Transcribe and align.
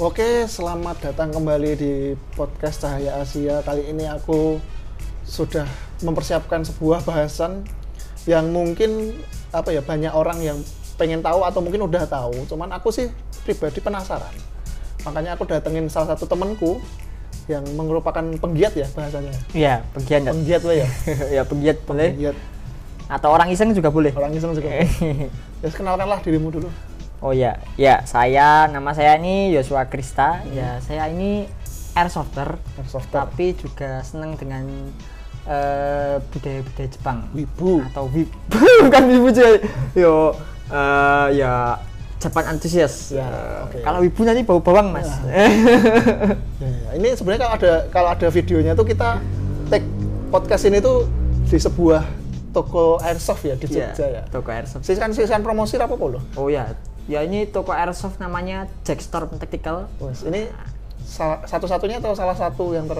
Oke, 0.00 0.48
selamat 0.48 1.12
datang 1.12 1.28
kembali 1.28 1.76
di 1.76 2.16
podcast 2.32 2.80
Cahaya 2.80 3.20
Asia. 3.20 3.60
Kali 3.60 3.84
ini 3.84 4.08
aku 4.08 4.56
sudah 5.28 5.68
mempersiapkan 6.00 6.64
sebuah 6.64 7.04
bahasan 7.04 7.68
yang 8.24 8.48
mungkin 8.48 9.12
apa 9.52 9.76
ya 9.76 9.84
banyak 9.84 10.08
orang 10.16 10.40
yang 10.40 10.56
pengen 10.96 11.20
tahu 11.20 11.44
atau 11.44 11.60
mungkin 11.60 11.84
udah 11.84 12.08
tahu. 12.08 12.32
Cuman 12.48 12.72
aku 12.72 12.88
sih 12.88 13.12
pribadi 13.44 13.84
penasaran. 13.84 14.32
Makanya 15.04 15.36
aku 15.36 15.44
datengin 15.44 15.84
salah 15.92 16.16
satu 16.16 16.24
temanku 16.24 16.80
yang 17.44 17.68
merupakan 17.76 18.24
penggiat 18.40 18.72
ya 18.72 18.88
bahasanya. 18.96 19.36
Iya, 19.52 19.84
penggiat. 19.92 20.32
Penggiat 20.32 20.62
lah 20.64 20.76
ya. 20.80 20.88
ya 21.36 21.42
penggiat 21.44 21.76
boleh. 21.84 22.08
Penggiat. 22.16 22.36
Atau 23.04 23.36
orang 23.36 23.52
iseng 23.52 23.76
juga 23.76 23.92
boleh. 23.92 24.16
Orang 24.16 24.32
iseng 24.32 24.56
juga. 24.56 24.80
ya 25.60 25.68
kenalkanlah 25.68 26.24
dirimu 26.24 26.48
dulu. 26.48 26.72
Oh 27.20 27.32
ya, 27.32 27.56
ya 27.76 28.02
saya 28.04 28.66
nama 28.66 28.92
saya 28.92 29.16
ini 29.16 29.52
Yosua 29.52 29.86
Krista. 29.86 30.40
Ya 30.50 30.80
saya 30.80 31.08
ini 31.08 31.44
airsofter, 31.92 32.56
Airsofter. 32.76 33.26
tapi 33.26 33.52
juga 33.54 34.00
senang 34.00 34.34
dengan 34.34 34.64
eh, 35.44 36.16
budaya-budaya 36.30 36.88
Jepang 36.88 37.18
Wibu. 37.32 37.82
atau 37.90 38.06
wib. 38.08 38.28
Bukan 38.86 39.02
wibu 39.08 39.28
juga. 39.30 39.58
Yo, 39.92 40.36
eh, 40.68 41.26
ya 41.36 41.76
Jepang 42.20 42.44
antusias. 42.46 43.10
Ya, 43.10 43.24
Eh, 43.24 43.64
oke. 43.64 43.78
Kalau 43.80 43.98
wibu 44.00 44.20
nanti 44.22 44.44
bau 44.44 44.60
bawang 44.60 44.92
mas. 44.92 45.08
Ya, 46.60 46.68
ya. 46.68 46.90
Ini 46.94 47.16
sebenarnya 47.16 47.40
kalau 47.42 47.54
ada 47.56 47.72
kalau 47.88 48.08
ada 48.12 48.28
videonya 48.28 48.76
tuh 48.76 48.84
kita 48.84 49.16
take 49.72 49.86
podcast 50.28 50.68
ini 50.68 50.78
tuh 50.78 51.08
di 51.48 51.56
sebuah 51.56 52.04
toko 52.52 53.00
airsoft 53.00 53.42
ya 53.42 53.54
di 53.56 53.66
Iya, 53.66 53.90
Jogja 53.90 54.06
ya. 54.06 54.22
Toko 54.28 54.50
airsoft. 54.52 54.84
Sisan 54.84 55.10
sisan 55.10 55.40
promosi 55.40 55.80
apa 55.80 55.90
loh? 55.96 56.20
Oh 56.36 56.52
ya, 56.52 56.68
ya 57.06 57.22
ini 57.22 57.46
toko 57.46 57.70
airsoft 57.70 58.18
namanya 58.18 58.66
Jackstorm 58.82 59.30
Tactical. 59.36 59.88
Wes, 59.98 60.24
ini 60.24 60.50
satu-satunya 61.46 61.98
atau 61.98 62.12
salah 62.12 62.34
satu 62.34 62.72
yang 62.72 62.86
ter 62.86 62.98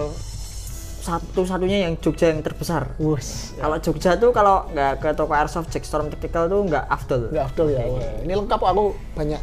Satu-satunya 1.01 1.89
yang 1.89 1.97
Jogja 1.97 2.29
yang 2.29 2.45
terbesar. 2.45 2.93
Wes, 3.01 3.57
ya. 3.57 3.65
Kalau 3.65 3.77
Jogja 3.81 4.11
tuh 4.15 4.29
kalau 4.29 4.69
nggak 4.69 5.01
ke 5.01 5.09
toko 5.13 5.33
airsoft 5.33 5.69
Jackstorm 5.69 6.13
Tactical 6.13 6.45
tuh 6.45 6.61
nggak 6.61 6.85
afdol. 6.85 7.33
nggak 7.33 7.45
afdol 7.49 7.67
ya. 7.69 7.81
Wah, 7.81 8.21
ini 8.21 8.33
lengkap 8.37 8.61
aku 8.61 8.83
banyak 9.17 9.41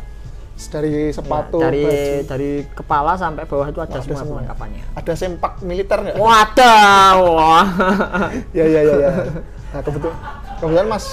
dari 0.70 1.10
sepatu, 1.10 1.58
Ya, 1.58 1.70
dari 1.70 1.82
baju. 1.82 2.26
dari 2.26 2.50
kepala 2.74 3.14
sampai 3.14 3.46
bawah 3.46 3.66
itu 3.66 3.78
ada 3.78 3.90
Ada 3.90 4.02
semua 4.02 4.18
semua 4.18 4.22
ya? 4.22 4.34
perlengkapannya. 4.42 4.82
Ada 4.94 5.12
sempak 5.14 5.52
militer 5.62 5.98
nggak? 5.98 6.16
Wadah, 6.18 7.10
wah. 7.26 7.66
ya 8.58 8.64
ya 8.66 8.80
ya 8.82 8.94
ya. 8.98 9.10
Nah, 9.68 9.80
kebetulan 9.82 10.16
kebetulan 10.58 10.86
Mas 10.86 11.06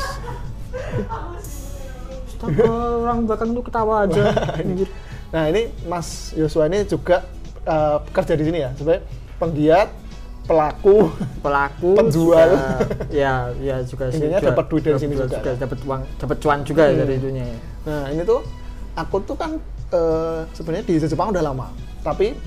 Astaga, 2.47 2.71
orang 3.01 3.17
belakang 3.25 3.49
tuh 3.51 3.63
ketawa 3.63 3.95
aja. 4.05 4.23
Nah 5.27 5.43
ini 5.47 5.61
Mas 5.83 6.07
Yosua 6.31 6.65
ini 6.65 6.83
juga 6.83 7.25
eh, 7.61 7.97
kerja 8.09 8.33
di 8.33 8.43
sini 8.43 8.59
ya, 8.59 8.71
sebagai 8.73 9.01
penggiat, 9.35 9.89
pelaku, 10.43 11.09
Pelaku 11.41 11.91
Penjual. 11.97 12.49
juga- 12.53 12.79
ya, 13.11 13.33
ya 13.57 13.75
juga 13.81 14.09
sih. 14.09 14.21
Intinya 14.21 14.39
dapat 14.39 14.65
duit 14.67 14.83
dari 14.83 14.97
sini 14.97 15.13
juga, 15.13 15.27
juga. 15.33 15.51
Hmm. 15.51 15.59
dapat 15.59 15.77
uang, 15.81 16.01
dapat 16.17 16.37
cuan 16.39 16.59
juga 16.61 16.83
dari 16.87 17.13
itunya. 17.15 17.45
ya. 17.45 17.57
Nah 17.83 18.03
ini 18.09 18.21
tuh 18.21 18.39
aku 18.93 19.15
tuh 19.23 19.35
kan 19.35 19.51
eh, 19.89 20.39
sebenarnya 20.51 20.85
di 20.85 20.95
Jepang 20.99 21.29
udah 21.29 21.43
lama, 21.43 21.67
tapi 21.99 22.37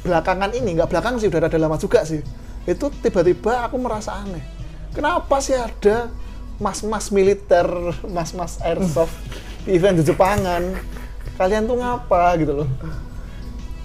belakangan 0.00 0.50
ini 0.52 0.78
nggak 0.78 0.88
belakang 0.88 1.18
sih 1.18 1.26
udah 1.26 1.42
ada 1.42 1.58
lama 1.58 1.76
juga 1.76 2.02
sih. 2.02 2.22
Itu 2.62 2.90
tiba-tiba 2.96 3.62
aku 3.62 3.76
merasa 3.76 4.16
aneh. 4.16 4.42
Kenapa 4.90 5.38
sih 5.38 5.52
ada 5.52 6.08
mas-mas 6.56 7.08
militer, 7.10 7.66
mas-mas 8.06 8.56
airsoft 8.60 9.12
di 9.62 9.74
event 9.74 9.94
di 9.94 10.04
Jepangan? 10.04 10.62
Kalian 11.36 11.64
tuh 11.64 11.76
ngapa 11.76 12.36
gitu 12.36 12.52
loh? 12.54 12.68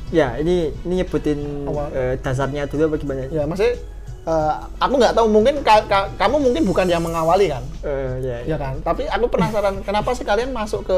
Ya, 0.07 0.35
ini 0.35 0.75
ini 0.83 0.99
nyebutin 0.99 1.39
Apa? 1.63 1.83
eh, 1.91 2.13
dasarnya 2.19 2.67
dulu 2.67 2.91
apa 2.91 2.95
gimana? 2.97 3.27
Ya 3.27 3.43
maksudnya 3.43 3.75
eh, 4.21 4.53
aku 4.77 4.93
nggak 4.95 5.13
tahu 5.13 5.27
mungkin 5.27 5.55
ka- 5.61 5.83
ka- 5.85 6.11
kamu 6.15 6.35
mungkin 6.41 6.63
bukan 6.63 6.85
yang 6.85 6.99
mengawali 6.99 7.47
kan? 7.47 7.63
Eh, 7.81 8.11
ya, 8.19 8.37
ya 8.45 8.57
kan 8.57 8.79
tapi 8.79 9.07
aku 9.07 9.25
penasaran 9.27 9.79
kenapa 9.81 10.11
sih 10.11 10.23
kalian 10.23 10.51
masuk 10.51 10.83
ke 10.83 10.97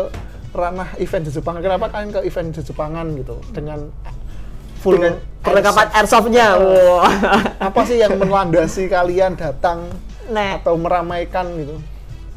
ranah 0.54 0.94
event 0.98 1.26
di 1.26 1.32
Jepang 1.32 1.58
kenapa 1.58 1.90
kalian 1.90 2.10
ke 2.12 2.22
event 2.24 2.54
di 2.54 2.62
Jepangan 2.62 3.06
gitu 3.14 3.38
dengan 3.50 3.90
full 4.78 4.98
dengan 4.98 5.18
perlengkapan 5.42 5.88
airsoft. 5.90 6.30
airsoftnya. 6.30 6.48
Wah. 6.58 7.14
apa 7.64 7.82
sih 7.86 7.98
yang 7.98 8.14
melandasi 8.18 8.86
kalian 8.86 9.34
datang 9.34 9.90
Nek, 10.30 10.64
atau 10.64 10.80
meramaikan 10.80 11.48
gitu 11.58 11.76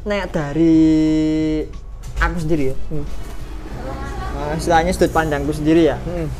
nek 0.07 0.31
dari 0.31 1.67
aku 2.15 2.37
sendiri 2.39 2.71
ya. 2.71 2.75
Hmm. 2.87 3.05
Eh, 4.37 4.53
istilahnya 4.55 4.95
sudut 4.95 5.11
pandangku 5.11 5.51
sendiri 5.51 5.83
ya. 5.83 5.99
Hmm. 5.99 6.31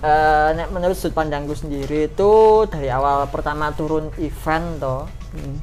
Eh, 0.00 0.48
nek 0.56 0.72
menurut 0.72 0.96
sudut 0.96 1.12
pandangku 1.12 1.52
sendiri 1.52 2.08
itu 2.08 2.32
dari 2.72 2.88
awal 2.88 3.28
pertama 3.28 3.76
turun 3.76 4.08
event 4.16 4.80
toh, 4.80 5.04
Hmm. 5.36 5.60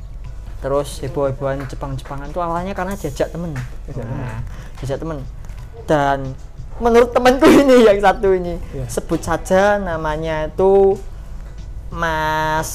terus 0.62 1.02
heboh-hebohan 1.02 1.66
Jepang-Jepangan 1.66 2.30
tuh 2.30 2.46
awalnya 2.46 2.78
karena 2.78 2.94
jajak 2.94 3.34
temen. 3.34 3.58
Jajak 3.90 4.06
Nah, 4.06 4.40
jajak 4.78 4.98
temen. 5.02 5.18
Dan 5.90 6.38
menurut 6.78 7.10
temenku 7.10 7.50
ini 7.66 7.90
yang 7.90 7.98
satu 7.98 8.38
ini 8.38 8.62
Iya. 8.70 8.86
sebut 8.86 9.26
saja 9.26 9.82
namanya 9.82 10.46
itu 10.46 10.94
Mas 11.90 12.70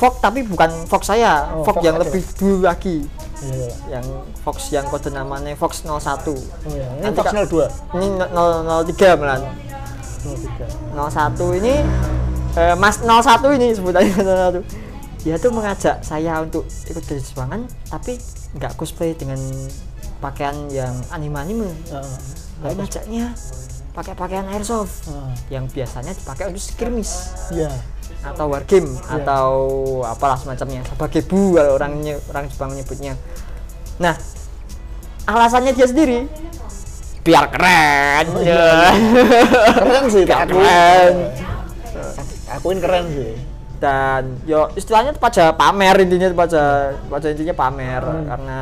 Fox 0.00 0.12
tapi 0.18 0.40
bukan 0.42 0.88
Fox 0.88 1.02
saya, 1.06 1.44
Oh, 1.52 1.60
Fox, 1.60 1.76
Fox 1.76 1.84
yang 1.84 1.94
aja. 1.94 2.02
lebih 2.02 2.22
dulu 2.34 2.56
lagi. 2.62 2.96
Iya, 3.38 3.52
iya. 3.54 3.70
Yang 3.92 4.06
Fox 4.40 4.56
yang 4.70 4.84
kode 4.86 5.08
namanya 5.10 5.52
Fox 5.54 5.84
01. 5.84 5.92
Oh, 6.32 6.40
iya. 6.66 6.88
ini 6.90 7.02
Nanti 7.02 7.16
Fox 7.16 7.26
Kak- 7.26 7.36
02 7.46 7.68
Ini 7.94 8.06
003 8.16 9.14
malah. 9.14 9.38
03 10.20 10.96
01 10.96 11.36
ini 11.54 11.74
eh, 12.54 12.74
Mas 12.74 12.96
01 12.98 13.20
ini 13.54 13.68
sebutannya 13.70 14.12
01 14.66 14.88
dia 15.20 15.36
tuh 15.36 15.48
mengajak 15.50 16.00
saya 16.00 16.40
untuk 16.40 16.64
ikut 16.82 17.00
dari 17.02 17.20
Jepangan 17.20 17.60
tapi 17.86 18.16
nggak 18.52 18.72
cosplay 18.74 19.12
dengan 19.12 19.36
pakaian 20.18 20.68
yang 20.68 20.92
anime-anime 21.08 21.68
Ah, 21.90 22.04
tapi 22.58 22.72
ngajaknya 22.74 23.32
pakai 23.90 24.12
pakaian 24.14 24.48
airsoft 24.48 25.08
ah. 25.08 25.28
yang 25.48 25.64
biasanya 25.66 26.12
dipakai 26.12 26.48
untuk 26.48 26.60
skirmish 26.62 27.12
iya 27.50 27.68
atau 28.20 28.46
wargame 28.48 28.88
Iya. 28.90 29.20
atau 29.20 29.50
apalah 30.04 30.36
semacamnya 30.36 30.84
sabagebu 30.84 31.56
kalau 31.56 31.72
orang 31.74 31.92
orang 32.28 32.44
Jepang 32.46 32.70
menyebutnya 32.72 33.14
nah 33.96 34.16
alasannya 35.24 35.72
dia 35.72 35.88
sendiri 35.88 36.28
biar 37.20 37.52
keren 37.52 38.26
ya. 38.40 38.92
keren 39.80 40.04
sih 40.08 40.24
aku 40.24 40.56
Keren. 40.56 41.14
akuin 42.50 42.78
keren 42.80 43.04
sih 43.12 43.32
dan 43.80 44.36
yo 44.44 44.68
istilahnya 44.76 45.16
pada 45.16 45.56
pamer 45.56 46.04
intinya 46.04 46.28
pada 46.36 46.92
pada 47.08 47.26
intinya 47.32 47.56
pamer. 47.56 48.02
Hmm. 48.04 48.28
karena 48.28 48.58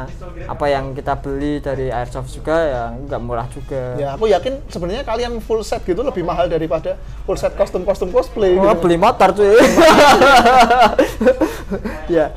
apa 0.47 0.65
yang 0.71 0.95
kita 0.95 1.19
beli 1.19 1.59
dari 1.59 1.91
airsoft 1.91 2.31
juga 2.31 2.55
ya 2.55 2.83
nggak 2.95 3.21
murah 3.21 3.51
juga. 3.51 3.99
Ya 3.99 4.15
aku 4.15 4.31
yakin 4.31 4.62
sebenarnya 4.71 5.03
kalian 5.03 5.43
full 5.43 5.67
set 5.67 5.83
gitu 5.83 6.06
lebih 6.06 6.23
mahal 6.23 6.47
daripada 6.47 6.95
full 7.27 7.34
set 7.34 7.59
kostum 7.59 7.83
kostum 7.83 8.15
cosplay 8.15 8.55
oh, 8.55 8.62
gitu. 8.62 8.87
beli 8.87 8.97
motor 8.97 9.34
cuy. 9.34 9.59
Ya. 12.09 12.33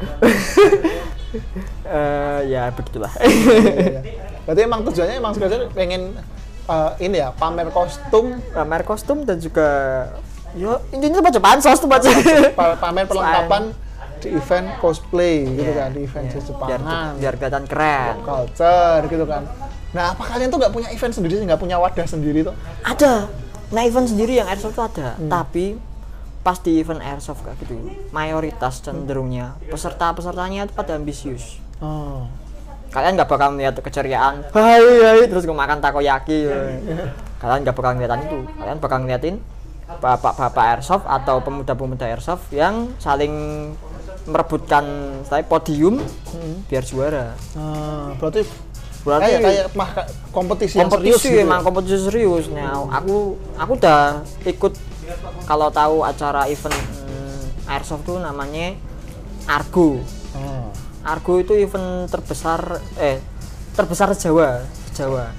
Eh, 1.87 2.39
ya 2.51 2.67
begitulah. 2.75 3.07
Iya. 3.23 4.03
Berarti 4.43 4.61
emang 4.67 4.83
tujuannya 4.83 5.15
emang 5.15 5.31
sebenarnya 5.31 5.71
pengen 5.71 6.11
eh, 6.67 6.91
ini 7.07 7.23
ya 7.23 7.31
pamer 7.31 7.71
kostum, 7.71 8.35
pamer 8.51 8.83
kostum 8.83 9.23
dan 9.23 9.39
juga 9.39 9.69
yo 10.53 10.71
intinya 10.89 11.19
baca 11.19 11.39
pansos 11.39 11.77
tuh 11.77 11.87
baca. 11.87 12.09
Pa- 12.59 12.77
pamer 12.77 13.05
perlengkapan 13.05 13.71
di 14.17 14.27
event 14.31 14.67
cosplay 14.77 15.47
gitu 15.47 15.71
kan, 15.71 15.89
di 15.89 16.01
event 16.01 16.25
Iya. 16.25 16.33
di 16.33 16.41
Jepangan, 16.43 16.67
biar 16.69 16.81
biar 17.17 17.33
kelihatan 17.35 17.65
keren. 17.65 18.15
Culture 18.21 19.01
gitu 19.07 19.25
kan. 19.25 19.43
Nah, 19.91 20.13
apa 20.13 20.23
kalian 20.23 20.47
tuh 20.47 20.57
nggak 20.57 20.71
punya 20.71 20.89
event 20.89 21.11
sendiri 21.11 21.33
sih, 21.35 21.45
nggak 21.45 21.57
punya 21.57 21.75
wadah 21.75 22.05
sendiri 22.05 22.43
tuh? 22.43 22.53
ada. 22.81 23.27
Nah 23.71 23.81
event 23.81 24.03
sendiri 24.05 24.35
yang 24.35 24.45
airsoft 24.45 24.75
tuh 24.75 24.85
ada. 24.85 25.15
Hmm. 25.15 25.27
tapi 25.27 25.79
pas 26.41 26.57
di 26.57 26.77
event 26.77 26.99
airsoft 26.99 27.39
kayak 27.39 27.55
gitu 27.61 27.77
mayoritas 28.09 28.81
cenderungnya 28.81 29.53
peserta 29.63 30.09
pesertanya 30.11 30.65
itu 30.65 30.73
pada 30.73 30.97
ambisius. 30.97 31.61
Oh. 31.79 32.25
kalian 32.89 33.15
nggak 33.15 33.25
bakal 33.25 33.55
melihat 33.55 33.79
keceriaan 33.79 34.43
hai 34.51 34.83
hai. 34.99 35.23
terus 35.23 35.47
gue 35.47 35.55
makan 35.55 35.79
takoyaki 35.79 36.51
kalian 37.39 37.59
nggak 37.63 37.71
bakal 37.71 37.95
ngeliatin 37.95 38.21
itu. 38.21 38.39
Kalian 38.53 38.77
bakal 38.77 38.97
ngeliatin 38.99 39.35
bapak-bapak 39.99 40.65
airsoft 40.71 41.03
atau 41.03 41.41
pemuda-pemuda 41.41 42.07
airsoft 42.07 42.47
yang 42.49 42.93
saling 42.97 43.33
merebutkan 44.23 44.85
saya 45.25 45.41
podium 45.41 45.97
Hmm. 46.29 46.61
biar 46.65 46.85
juara. 46.85 47.33
Ah, 47.57 48.13
berarti 48.15 48.45
Berarti- 49.01 49.33
kayak 49.33 49.41
kayak 49.41 49.67
mah 49.73 49.89
kompetisi, 50.29 50.77
yang 50.77 50.85
serius 50.87 51.17
kompetisi 51.17 51.29
gitu. 51.33 51.41
emang 51.41 51.61
kompetisi 51.61 51.97
serius. 52.05 52.45
Nah 52.47 52.85
aku 52.87 53.33
aku 53.57 53.71
udah 53.75 54.21
ikut 54.45 54.73
kalau 55.43 55.67
tahu 55.67 56.05
acara 56.05 56.45
event 56.45 56.77
hmm, 56.77 57.65
airsoft 57.67 58.05
tuh 58.05 58.21
namanya 58.21 58.77
Argo. 59.43 59.97
Oh. 60.37 60.69
Argo 61.01 61.41
itu 61.41 61.57
event 61.57 62.05
terbesar 62.07 62.61
eh 62.95 63.17
terbesar 63.73 64.13
Jawa 64.13 64.61
Jawa 64.93 65.33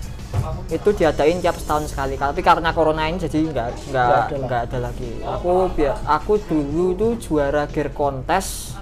itu 0.68 0.88
diadain 0.92 1.38
tiap 1.38 1.56
setahun 1.56 1.92
sekali. 1.92 2.16
Tapi 2.16 2.40
karena 2.40 2.72
corona 2.72 3.06
ini 3.06 3.20
jadi 3.20 3.38
nggak 3.44 3.68
nggak 3.92 4.26
Nggak 4.42 4.60
ada 4.70 4.78
lagi. 4.78 5.10
Aku 5.20 5.68
biar 5.72 5.96
aku 6.04 6.40
dulu 6.42 6.96
tuh 6.96 7.12
juara 7.20 7.68
gear 7.68 7.92
kontes 7.92 8.72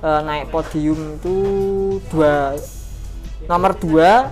eh, 0.00 0.20
naik 0.22 0.48
podium 0.48 1.18
itu 1.18 1.36
dua 2.12 2.54
nomor 3.44 3.76
dua 3.76 4.30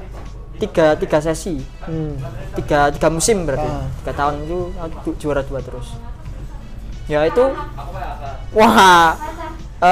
tiga 0.57 0.95
tiga 0.95 1.19
sesi. 1.19 1.59
Hmm. 1.83 2.15
tiga 2.55 2.89
tiga 2.95 3.09
musim 3.11 3.43
berarti. 3.43 3.67
Ah. 3.67 3.85
tiga 4.03 4.13
tahun 4.15 4.35
itu 4.47 4.59
aku 4.79 4.97
ju- 5.05 5.17
juara 5.19 5.43
dua 5.43 5.59
terus. 5.59 5.91
Ya 7.11 7.27
itu 7.27 7.51
wah 8.55 9.19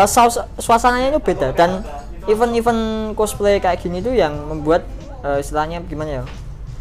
saus- 0.07 0.47
suasananya 0.57 1.11
itu 1.11 1.21
beda. 1.21 1.51
Dan 1.53 1.83
event-event 2.31 3.13
cosplay 3.19 3.59
kayak 3.59 3.83
gini 3.83 3.99
tuh 3.99 4.15
yang 4.15 4.37
membuat 4.47 4.87
eh, 5.23 5.39
istilahnya 5.39 5.83
gimana 5.85 6.11
ya 6.13 6.25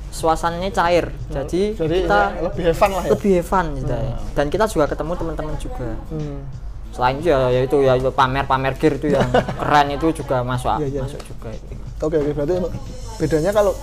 suasananya 0.09 0.71
cair 0.71 1.05
jadi, 1.29 1.61
Jadi 1.75 1.95
kita 2.03 2.19
ya, 2.31 2.41
lebih 2.41 2.63
fun 2.73 2.91
lah 2.91 3.03
ya. 3.03 3.09
lebih 3.13 3.35
fun 3.39 3.65
gitu 3.75 3.93
ya. 3.93 4.15
dan 4.33 4.45
kita 4.47 4.65
juga 4.65 4.85
ketemu 4.87 5.11
teman-teman 5.13 5.55
juga 5.55 5.87
Hmm. 6.09 6.41
selain 6.89 7.15
itu 7.17 7.29
ya, 7.29 7.39
ya 7.47 7.61
itu 7.61 7.77
ya 7.79 7.93
pamer-pamer 8.09 8.73
gear 8.75 8.97
itu 8.97 9.07
yang 9.09 9.29
keren 9.61 9.87
itu 9.91 10.07
juga 10.15 10.41
masuk 10.41 10.81
Iya, 10.81 10.87
iya. 10.89 11.01
masuk 11.03 11.21
juga 11.21 11.49
itu. 11.49 11.73
Oke 11.99 12.15
oke 12.17 12.31
berarti 12.33 12.53
bedanya 13.17 13.51
kalau 13.51 13.73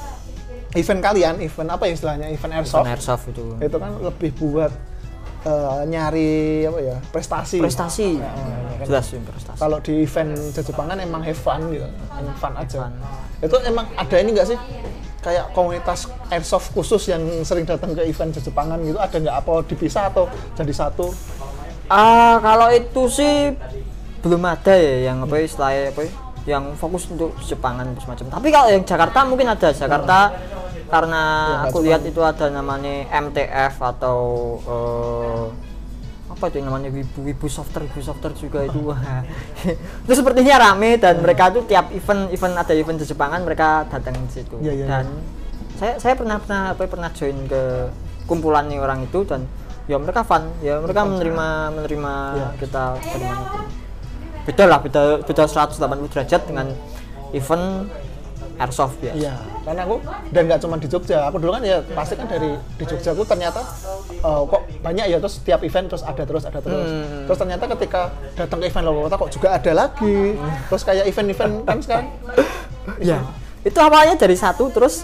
event 0.75 1.01
kalian, 1.01 1.35
event 1.39 1.69
apa 1.71 1.85
ya 1.87 1.93
istilahnya? 1.95 2.27
Event 2.29 2.53
airsoft. 2.55 2.83
Event 2.83 2.91
airsoft 2.91 3.25
itu 3.31 3.45
Itu 3.63 3.77
kan 3.79 3.91
lebih 4.03 4.31
buat 4.35 4.73
eh, 5.47 5.81
nyari 5.87 6.67
apa 6.67 6.79
ya? 6.83 6.97
prestasi. 7.15 7.59
prestasi 7.63 8.09
Ya, 8.19 8.31
kan. 8.83 8.87
jelas 8.91 9.07
prestasi 9.15 9.59
Kalau 9.63 9.79
di 9.81 10.03
event 10.03 10.35
Jepangan 10.53 10.97
emang 10.99 11.23
have 11.23 11.39
fun 11.39 11.61
gitu. 11.71 11.87
Emang 12.19 12.37
fun 12.37 12.55
aja. 12.59 12.77
Fun. 12.91 12.95
Itu 13.41 13.57
emang 13.63 13.87
ada 13.95 14.17
ini 14.19 14.35
enggak 14.35 14.49
sih? 14.51 14.59
Kayak 15.23 15.51
komunitas 15.55 16.07
airsoft 16.31 16.71
khusus 16.71 17.11
yang 17.11 17.23
sering 17.43 17.67
datang 17.67 17.95
ke 17.95 18.03
event 18.07 18.35
Jepangan 18.35 18.79
gitu 18.83 18.99
ada 18.99 19.17
nggak 19.17 19.37
apa 19.43 19.53
dipisah 19.67 20.11
atau 20.11 20.31
jadi 20.55 20.75
satu? 20.75 21.11
Ah, 21.87 22.43
kalau 22.43 22.67
itu 22.75 23.07
sih 23.07 23.55
belum 24.27 24.43
ada 24.43 24.75
ya 24.75 25.11
yang 25.11 25.23
apa 25.23 25.39
ya, 25.39 25.43
istilahnya 25.47 25.83
apa 25.95 26.01
ya, 26.03 26.11
yang 26.47 26.65
fokus 26.75 27.07
untuk 27.11 27.35
Jepangan 27.43 27.95
semacam. 27.99 28.27
Tapi 28.39 28.49
kalau 28.51 28.69
yang 28.71 28.83
Jakarta 28.83 29.19
mungkin 29.27 29.47
ada. 29.51 29.71
Jakarta 29.71 30.35
karena 30.87 31.23
Ya, 31.47 31.59
aku 31.69 31.79
lihat 31.83 32.03
itu 32.03 32.21
ada 32.23 32.47
namanya 32.49 33.07
MTF 33.11 33.75
atau 33.79 34.19
eh, 34.63 35.45
apa 36.27 36.53
itu 36.53 36.61
namanya 36.61 36.93
Wibu 36.93 37.25
Wibu 37.25 37.47
Softer 37.49 37.87
Wibu 37.87 38.01
Softer 38.03 38.31
juga 38.35 38.63
itu. 38.63 38.79
Wah 38.83 38.99
itu 40.05 40.13
sepertinya 40.13 40.71
rame 40.71 41.01
dan 41.01 41.19
mereka 41.23 41.51
tuh 41.51 41.65
tiap 41.65 41.91
event 41.91 42.29
event 42.31 42.55
ada 42.55 42.73
event 42.75 42.99
di 42.99 43.07
Jepangan 43.07 43.41
mereka 43.43 43.85
datang 43.89 44.15
di 44.15 44.31
situ. 44.31 44.57
Iya, 44.61 44.73
iya, 44.73 44.87
dan 44.87 45.07
saya 45.77 46.01
saya 46.01 46.15
pernah 46.17 46.41
pernah 46.41 46.73
apa 46.73 46.83
ya, 46.85 46.89
pernah 46.89 47.11
join 47.13 47.37
ke 47.47 47.63
kumpulan 48.27 48.67
nih 48.67 48.81
orang 48.81 49.07
itu 49.07 49.23
dan 49.23 49.47
ya 49.87 49.97
mereka 50.03 50.27
fun 50.27 50.51
ya 50.59 50.83
mereka 50.83 51.07
menerima 51.07 51.49
menerima 51.79 52.13
Iya. 52.35 52.49
kita 52.59 52.85
pun. 52.99 53.21
beda 54.47 54.65
lah 54.67 54.79
beda 54.83 55.03
beda 55.23 55.43
180 55.47 56.11
derajat 56.11 56.43
dengan 56.47 56.71
event 57.31 57.87
airsoft 58.57 58.99
biasa. 58.99 59.19
Iya, 59.21 59.35
karena 59.67 59.83
aku 59.83 59.97
dan 60.31 60.43
nggak 60.47 60.61
cuma 60.63 60.79
di 60.79 60.87
Jogja. 60.87 61.27
Aku 61.27 61.43
dulu 61.43 61.51
kan 61.51 61.63
ya 61.67 61.83
pasti 61.91 62.15
kan 62.15 62.31
dari 62.31 62.55
di 62.55 62.85
Jogja 62.87 63.11
aku 63.11 63.27
ternyata 63.27 63.61
eh, 64.15 64.43
kok 64.47 64.63
banyak 64.79 65.07
ya 65.11 65.19
terus 65.19 65.43
setiap 65.43 65.61
event 65.67 65.91
terus 65.91 66.07
ada 66.07 66.23
terus 66.23 66.47
ada 66.47 66.63
terus. 66.63 66.87
Hmm. 66.87 67.27
Terus 67.27 67.39
ternyata 67.43 67.65
ketika 67.75 68.15
datang 68.39 68.63
ke 68.63 68.71
event 68.71 68.85
luar 68.87 69.11
kota 69.11 69.17
kok 69.19 69.31
juga 69.35 69.49
ada 69.59 69.73
lagi. 69.75 70.39
Terus 70.71 70.83
kayak 70.87 71.05
event-event 71.11 71.55
kan 71.67 71.77
sekarang 71.83 72.07
ya 73.11 73.19
itu 73.67 73.79
awalnya 73.83 74.15
dari 74.15 74.39
satu 74.39 74.71
terus 74.71 75.03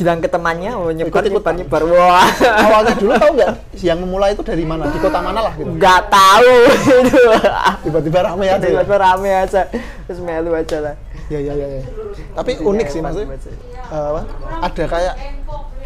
bilang 0.00 0.16
ke 0.16 0.32
temannya 0.32 0.72
oh 0.80 0.88
nyebar 0.88 1.20
Ikut-ikutan. 1.20 1.60
nyebar 1.60 1.84
nyebar 1.84 1.92
wah 1.92 2.24
awalnya 2.64 2.96
dulu 2.96 3.12
tahu 3.20 3.30
nggak 3.36 3.52
yang 3.84 4.00
memulai 4.00 4.32
itu 4.32 4.40
dari 4.40 4.64
mana? 4.64 4.88
Di 4.88 4.96
kota 4.96 5.20
mana 5.20 5.44
lah 5.44 5.52
gitu. 5.52 5.76
nggak 5.76 6.00
tahu 6.08 6.54
Tiba-tiba 7.84 8.18
ramai 8.24 8.48
aja. 8.48 8.64
tiba-tiba 8.64 8.96
rame 8.96 9.28
aja 9.28 9.68
terus 10.08 10.20
melu 10.24 10.56
aja 10.56 10.76
lah 10.80 10.94
Iya 11.30 11.38
iya 11.40 11.52
iya. 11.54 11.66
iya. 11.70 11.82
Tapi 12.34 12.58
unik 12.58 12.86
sih 12.90 13.00
maksudnya. 13.00 13.38
eh, 13.88 14.04
apa? 14.10 14.22
Ada 14.60 14.84
kayak 14.84 15.14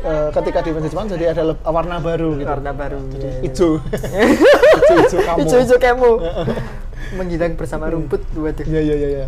eh, 0.01 0.29
ketika 0.33 0.59
di 0.61 0.69
event 0.73 0.87
Jepang 0.89 1.07
jadi 1.07 1.25
ada 1.31 1.43
warna 1.65 1.97
baru 2.01 2.29
gitu. 2.35 2.49
warna 2.49 2.73
baru 2.73 2.99
Hijau. 3.41 3.71
Hijau-hijau 4.81 5.21
kamu. 5.21 5.39
hijau-hijau 5.45 5.79
kamu 5.79 6.11
menghilang 7.15 7.53
bersama 7.55 7.87
rumput 7.89 8.25
waduh 8.35 8.65
Iya 8.65 8.81
iya 8.81 8.95
iya. 8.97 9.09
iya. 9.21 9.27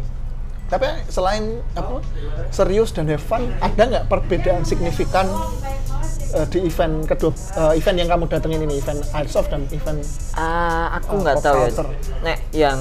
Tapi 0.67 0.83
selain 1.07 1.63
apa 1.79 2.03
serius 2.51 2.91
dan 2.91 3.07
have 3.07 3.23
fun, 3.23 3.47
ada 3.63 3.83
nggak 3.87 4.05
perbedaan 4.11 4.67
signifikan 4.67 5.31
eh, 6.35 6.47
di 6.51 6.67
event 6.67 7.07
kedua 7.07 7.31
eh, 7.31 7.79
event 7.79 7.97
yang 7.97 8.09
kamu 8.11 8.25
datengin 8.27 8.67
ini 8.67 8.83
event 8.83 8.99
airsoft 9.15 9.55
dan 9.55 9.63
event 9.71 10.03
Ah, 10.35 10.99
aku 10.99 11.23
nggak 11.23 11.39
pop 11.39 11.45
tahu 11.45 11.59
ya. 11.63 11.85
Nek 12.21 12.39
yang 12.51 12.79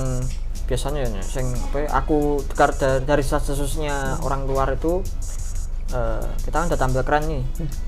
biasanya 0.65 1.05
ya, 1.05 1.21
sing 1.21 1.45
apa 1.53 1.77
ya, 1.85 1.89
aku 1.93 2.41
dari, 2.57 3.05
dari 3.05 3.23
kasusnya 3.23 4.17
orang 4.25 4.49
luar 4.49 4.73
itu 4.73 5.05
eh, 5.93 6.25
kita 6.41 6.55
kan 6.57 6.65
udah 6.73 6.79
tampil 6.79 7.01
keren 7.05 7.23
nih. 7.29 7.43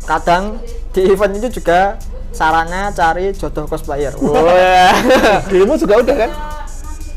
Kadang 0.05 0.61
di 0.93 1.01
event 1.09 1.33
itu 1.41 1.61
juga 1.61 1.97
sarana 2.29 2.93
cari 2.93 3.33
jodoh 3.33 3.65
cosplayer. 3.65 4.13
Wah. 4.21 4.93
dirimu 5.49 5.73
juga 5.75 6.05
udah 6.05 6.15
kan? 6.15 6.31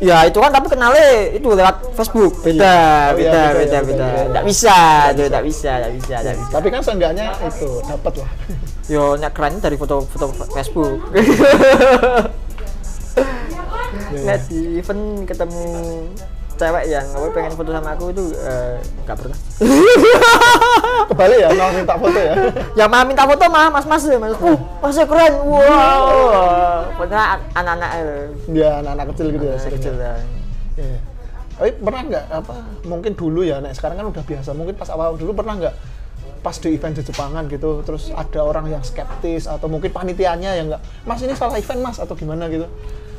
ya 0.01 0.25
itu 0.25 0.41
kan 0.41 0.49
tapi 0.49 0.67
kenalnya 0.73 1.29
itu 1.29 1.45
lewat 1.45 1.93
Facebook. 1.93 2.41
Beda, 2.41 3.13
Oh, 3.13 3.21
iya, 3.21 3.29
beda, 3.29 3.41
beda, 3.53 3.53
beda, 3.53 3.53
ya, 3.53 3.53
beda. 3.53 3.79
beda, 3.85 4.07
iya. 4.09 4.25
Nggak 4.33 4.45
bisa, 4.49 4.77
itu 5.13 5.23
nggak 5.29 5.45
bisa, 5.45 5.71
nggak 5.77 5.93
bisa, 6.01 6.15
nggak 6.25 6.37
bisa. 6.41 6.51
Tapi 6.57 6.67
kan 6.73 6.81
seenggaknya 6.81 7.27
itu 7.45 7.71
dapat 7.85 8.13
lah. 8.25 8.31
Yo, 8.89 9.03
nek 9.21 9.33
keren 9.37 9.55
dari 9.61 9.77
foto-foto 9.77 10.27
Facebook. 10.57 10.99
Iya, 14.11 14.27
Nek 14.27 14.39
di 14.51 14.59
event 14.83 15.03
ketemu 15.23 15.65
cewek 16.61 16.85
yang 16.93 17.07
apa 17.17 17.27
pengen 17.33 17.53
foto 17.57 17.71
sama 17.73 17.91
aku 17.97 18.05
itu 18.13 18.25
eh, 18.37 18.77
nggak 19.09 19.17
pernah. 19.17 19.39
Kebalik 21.11 21.39
ya, 21.41 21.49
mau 21.57 21.73
minta 21.73 21.95
foto 21.97 22.19
ya. 22.21 22.35
yang 22.79 22.89
malah 22.93 23.07
minta 23.09 23.25
foto 23.25 23.45
mah 23.49 23.73
mas 23.73 23.87
mas 23.89 24.05
ya 24.05 24.19
mas. 24.21 24.37
Uh, 24.37 24.59
masnya 24.85 25.05
keren. 25.09 25.35
Wow. 25.41 26.85
Pernah 27.01 27.41
anak-anak 27.57 27.91
eh, 27.97 28.25
Ya 28.53 28.71
anak-anak 28.85 29.07
kecil 29.17 29.27
gitu 29.33 29.45
ya. 29.49 29.57
anak 29.57 29.73
kecil 29.81 29.95
lah. 29.97 30.19
Iya. 30.77 30.99
Tapi 31.57 31.71
pernah 31.81 32.01
nggak 32.09 32.25
apa? 32.29 32.55
Mungkin 32.85 33.13
dulu 33.17 33.41
ya, 33.45 33.61
nek 33.65 33.73
sekarang 33.73 33.97
kan 33.97 34.07
udah 34.13 34.25
biasa. 34.25 34.51
Mungkin 34.53 34.77
pas 34.77 34.89
awal 34.93 35.17
dulu 35.17 35.33
pernah 35.33 35.57
nggak 35.57 35.75
pas 36.41 36.57
di 36.57 36.73
event 36.73 36.97
di 36.97 37.05
Jepangan 37.05 37.45
gitu, 37.53 37.85
terus 37.85 38.09
ada 38.17 38.41
orang 38.41 38.65
yang 38.73 38.81
skeptis 38.81 39.45
atau 39.45 39.69
mungkin 39.69 39.93
panitianya 39.93 40.57
yang 40.57 40.73
nggak, 40.73 40.81
mas 41.05 41.21
ini 41.21 41.37
salah 41.37 41.61
event 41.61 41.85
mas 41.85 42.01
atau 42.01 42.17
gimana 42.17 42.49
gitu. 42.49 42.65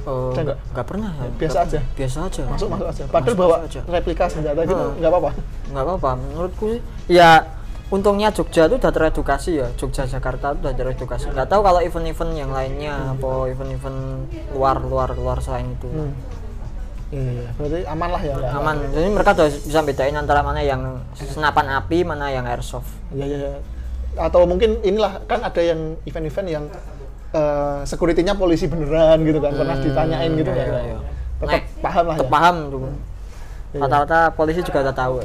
Oh, 0.03 0.29
Ada 0.29 0.41
nggak 0.43 0.57
nggak 0.71 0.85
pernah. 0.85 1.11
ya. 1.13 1.29
Biasa 1.35 1.57
aja? 1.61 1.79
Biasa 1.93 2.17
aja. 2.25 2.43
Masuk 2.47 2.67
masuk 2.67 2.87
aja. 2.87 3.03
Padahal 3.05 3.21
Masuk 3.27 3.37
bawa 3.37 3.55
aja. 3.61 3.79
replika 3.85 4.25
senjata 4.25 4.61
gitu, 4.63 4.73
Heeh. 4.73 4.91
nggak 4.97 5.11
apa-apa. 5.11 5.31
nggak 5.67 5.83
apa-apa 5.83 6.09
menurutku 6.17 6.65
sih 6.69 6.81
ya 7.07 7.31
untungnya 7.87 8.27
Jogja 8.29 8.65
tuh 8.65 8.75
udah 8.75 8.89
teredukasi 8.89 9.51
ya 9.57 9.67
Jogja 9.73 10.03
Jakarta 10.03 10.51
udah 10.51 10.71
teredukasi 10.71 11.27
nggak 11.27 11.43
tahu 11.45 11.61
kalau 11.61 11.79
event-event 11.79 12.31
yang 12.33 12.49
lainnya 12.49 12.91
apa 13.09 13.29
event-event 13.47 13.99
luar 14.51 14.79
luar 15.13 15.37
selain 15.39 15.69
itu 15.69 15.87
Hmm. 15.87 16.11
Iya, 17.11 17.51
berarti 17.53 17.83
aman 17.85 18.09
lah 18.09 18.21
ya. 18.21 18.35
aman 18.53 18.75
jadi 18.87 19.07
mereka 19.09 19.31
udah 19.33 19.47
bisa 19.47 19.79
bedain 19.81 20.15
antara 20.15 20.39
mana 20.39 20.59
yang 20.59 20.79
senapan 21.13 21.67
api 21.77 22.03
mana 22.03 22.31
yang 22.31 22.43
airsoft 22.45 22.87
Iya 23.11 23.25
iya. 23.25 23.37
iya. 23.37 23.51
Atau 24.17 24.43
mungkin 24.43 24.79
inilah 24.81 25.19
kan 25.25 25.39
ada 25.39 25.59
yang 25.59 25.99
event-event 26.01 26.47
yang 26.49 26.63
eh 27.31 27.79
security-nya 27.87 28.35
polisi 28.35 28.67
beneran 28.67 29.23
gitu 29.23 29.39
kan, 29.39 29.55
pernah 29.55 29.75
ditanyain 29.79 30.31
gitu 30.35 30.51
iya, 30.51 30.65
kan. 30.67 30.83
iya. 30.83 30.97
Tetap 31.41 31.49
Nek, 31.49 31.63
paham 31.81 32.03
lah 32.05 32.15
ya. 32.15 32.19
tetap 32.21 32.31
paham 32.31 32.57
tuh 32.69 32.81
Iya. 33.71 33.87
rata-rata 33.87 34.19
polisi 34.35 34.59
juga 34.67 34.83
udah 34.83 34.95
tahu 34.95 35.15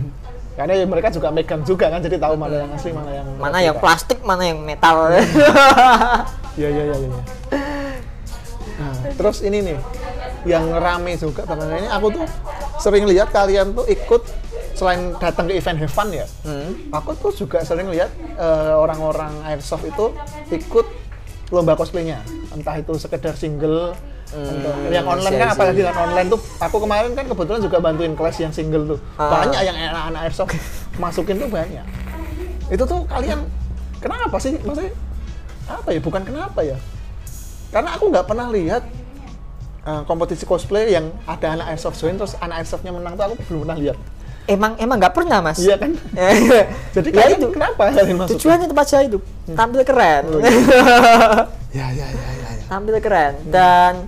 Karena 0.56 0.72
ya 0.72 0.84
mereka 0.88 1.12
juga 1.12 1.28
megang 1.28 1.60
juga 1.68 1.92
kan, 1.92 2.00
jadi 2.00 2.16
tahu 2.16 2.32
mana 2.36 2.64
yang 2.64 2.72
asli, 2.72 2.88
mana 2.88 3.12
yang 3.12 3.28
mana 3.36 3.58
yang 3.60 3.76
plastik 3.76 4.24
mana 4.24 4.40
yang 4.48 4.60
metal 4.64 5.12
Iya 6.56 6.68
iya 6.72 6.82
iya. 6.88 6.96
iya. 6.96 7.20
Nah, 8.76 8.96
terus 9.16 9.44
ini 9.44 9.60
nih, 9.60 9.76
yang 10.48 10.64
rame 10.76 11.16
juga 11.16 11.44
belakangan 11.44 11.76
ini 11.76 11.88
aku 11.92 12.06
tuh 12.20 12.24
sering 12.80 13.04
lihat 13.08 13.28
kalian 13.32 13.72
tuh 13.76 13.84
ikut 13.88 14.22
selain 14.76 15.16
datang 15.16 15.48
ke 15.48 15.56
event 15.56 15.80
have 15.80 15.92
fun 15.92 16.08
ya, 16.12 16.28
hmm. 16.44 16.92
aku 16.92 17.16
tuh 17.16 17.32
juga 17.32 17.64
sering 17.64 17.88
lihat 17.88 18.12
eh, 18.36 18.74
orang-orang 18.76 19.32
airsoft 19.48 19.88
itu 19.88 20.12
ikut 20.52 20.84
lomba 21.50 21.78
cosplaynya, 21.78 22.20
entah 22.50 22.74
itu 22.78 22.92
sekedar 22.98 23.34
single, 23.38 23.94
atau 24.26 24.90
yang 24.90 25.06
online 25.06 25.34
kan 25.38 25.46
iya, 25.46 25.54
apalagi 25.54 25.80
iya. 25.80 25.88
yang 25.94 25.98
online 26.10 26.28
tuh, 26.34 26.40
aku 26.58 26.76
kemarin 26.82 27.10
kan 27.14 27.24
kebetulan 27.30 27.60
juga 27.62 27.76
bantuin 27.78 28.12
kelas 28.18 28.36
yang 28.42 28.52
single 28.52 28.84
tuh, 28.96 28.98
Ah. 29.14 29.46
banyak 29.46 29.60
yang 29.62 29.76
anak-anak 29.78 30.20
airsoft 30.26 30.52
masukin 31.02 31.38
tuh 31.38 31.46
banyak. 31.46 31.86
Itu 32.66 32.82
tuh 32.82 33.06
kalian 33.06 33.46
kenapa 34.02 34.36
sih? 34.42 34.58
Maksudnya 34.58 34.90
apa 35.70 35.88
ya? 35.94 36.00
Bukan 36.02 36.22
kenapa 36.26 36.60
ya? 36.66 36.76
Karena 37.70 37.94
aku 37.94 38.04
nggak 38.10 38.26
pernah 38.26 38.46
lihat 38.50 38.82
uh, 39.86 40.02
kompetisi 40.02 40.42
cosplay 40.42 40.90
yang 40.90 41.14
ada 41.30 41.54
anak 41.54 41.66
airsoft 41.74 41.98
join 42.02 42.18
terus 42.18 42.34
anak 42.42 42.66
airsoftnya 42.66 42.90
menang 42.90 43.14
tuh 43.14 43.30
aku 43.30 43.34
belum 43.46 43.60
pernah 43.66 43.78
lihat. 43.78 43.98
Emang 44.46 44.72
emang 44.76 44.96
nggak 44.96 45.12
pernah 45.12 45.38
mas 45.40 45.58
Iya 45.58 45.76
kan? 45.76 45.92
Jadi 46.94 47.08
Ya 47.08 47.16
kalian 47.20 47.38
itu. 47.40 47.48
kenapa 47.50 47.82
kalian 47.88 48.16
masuk? 48.16 48.30
tujuannya 48.34 48.66
tempat 48.66 48.86
saya 48.86 49.02
itu 49.04 49.18
tampil 49.48 49.82
keren 49.82 50.24
Oh, 50.28 50.40
Ya 51.70 51.86
ya 51.90 52.06
ya 52.06 52.06
ya. 52.08 52.50
ya. 52.52 52.64
tampil 52.66 52.94
keren 52.98 53.34
dan 53.46 54.06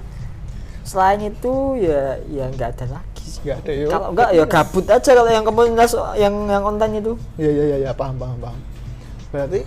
selain 0.83 1.21
itu 1.23 1.55
ya 1.77 2.03
ya 2.27 2.49
nggak 2.49 2.69
ada 2.75 2.87
lagi 2.95 3.23
sih. 3.23 3.41
Gak 3.45 3.61
ada 3.61 3.73
yuk. 3.75 3.89
kalau 3.89 4.07
enggak 4.11 4.31
ya 4.33 4.45
gabut 4.45 4.87
aja 4.87 5.11
kalau 5.13 5.29
yang 5.29 5.45
komunitas 5.45 5.93
yang 6.17 6.35
yang 6.47 6.63
konten 6.63 6.89
itu 6.95 7.13
Ya 7.37 7.51
ya 7.51 7.65
ya 7.67 7.77
ya 7.85 7.91
paham 7.93 8.17
paham 8.17 8.39
paham. 8.39 8.61
Berarti 9.29 9.61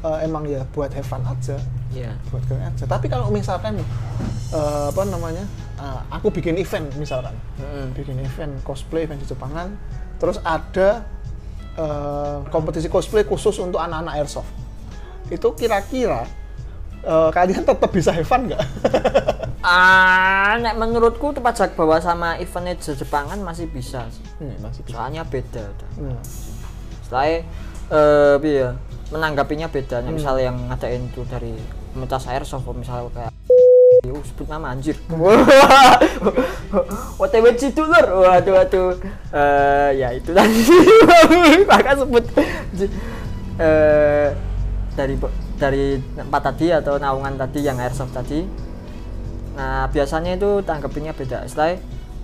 eh, 0.00 0.18
emang 0.20 0.44
ya 0.44 0.60
buat 0.68 0.90
have 0.90 1.02
fun 1.02 1.22
aja, 1.22 1.56
ya 1.90 2.12
buat 2.28 2.44
keren 2.44 2.60
aja. 2.62 2.84
Tapi 2.84 3.08
kalau 3.08 3.28
misalkan 3.28 3.80
eh, 4.50 4.84
apa 4.88 5.00
namanya? 5.06 5.48
Eh, 5.80 6.00
aku 6.10 6.28
bikin 6.28 6.54
event 6.54 6.92
misalkan, 6.94 7.32
bikin 7.90 8.20
event 8.20 8.60
cosplay 8.60 9.02
event 9.02 9.16
di 9.16 9.26
Jepangan, 9.26 9.72
terus 10.16 10.36
ada 10.40 11.08
eh, 11.74 12.38
kompetisi 12.46 12.86
cosplay 12.86 13.22
khusus 13.22 13.56
untuk 13.58 13.78
anak-anak 13.78 14.14
airsoft. 14.14 14.50
Itu 15.26 15.52
kira-kira 15.52 16.28
eh, 17.00 17.30
kalian 17.30 17.64
tetap 17.64 17.88
bisa 17.88 18.12
have 18.12 18.24
fun 18.24 18.44
nggak? 18.46 18.60
ah 19.60 20.56
nek 20.56 20.72
menurutku 20.74 21.36
tempat 21.36 21.52
jak 21.54 21.70
bawa 21.74 22.00
sama 22.00 22.36
eventnya 22.36 22.74
di 22.74 22.96
Jepangan 22.96 23.36
masih 23.40 23.68
bisa 23.68 24.08
sih 24.08 24.24
Hmm, 24.40 24.56
masih 24.56 24.80
bisa. 24.80 24.96
soalnya 24.96 25.20
beda 25.20 25.60
udah 25.60 25.90
Hmm. 26.00 26.16
setelah 27.04 27.44
eh 27.92 28.36
ya, 28.40 28.72
menanggapinya 29.12 29.68
beda 29.68 30.00
Nek 30.00 30.16
misal 30.16 30.40
yang 30.40 30.56
ngadain 30.64 31.04
itu 31.04 31.28
dari 31.28 31.52
komunitas 31.92 32.24
airsoft 32.24 32.64
misalnya 32.72 33.12
kayak 33.12 33.32
Yo, 34.00 34.16
sebut 34.24 34.48
nama 34.48 34.72
anjir. 34.72 34.96
OTW 37.20 37.46
Cidulur. 37.60 38.24
Waduh, 38.24 38.52
waduh. 38.56 38.96
Eh, 39.28 39.90
ya 40.00 40.08
itu 40.16 40.32
tadi. 40.32 40.64
Maka 41.68 42.00
sebut 42.00 42.24
eh 43.60 44.32
dari 44.96 45.14
dari 45.60 46.00
tempat 46.16 46.42
tadi 46.48 46.72
atau 46.72 46.96
naungan 46.96 47.36
tadi 47.36 47.60
yang 47.60 47.76
airsoft 47.76 48.16
tadi. 48.16 48.40
Nah, 49.60 49.84
biasanya 49.92 50.40
itu 50.40 50.64
tanggapinya 50.64 51.12
beda. 51.12 51.44
Setelah 51.44 51.76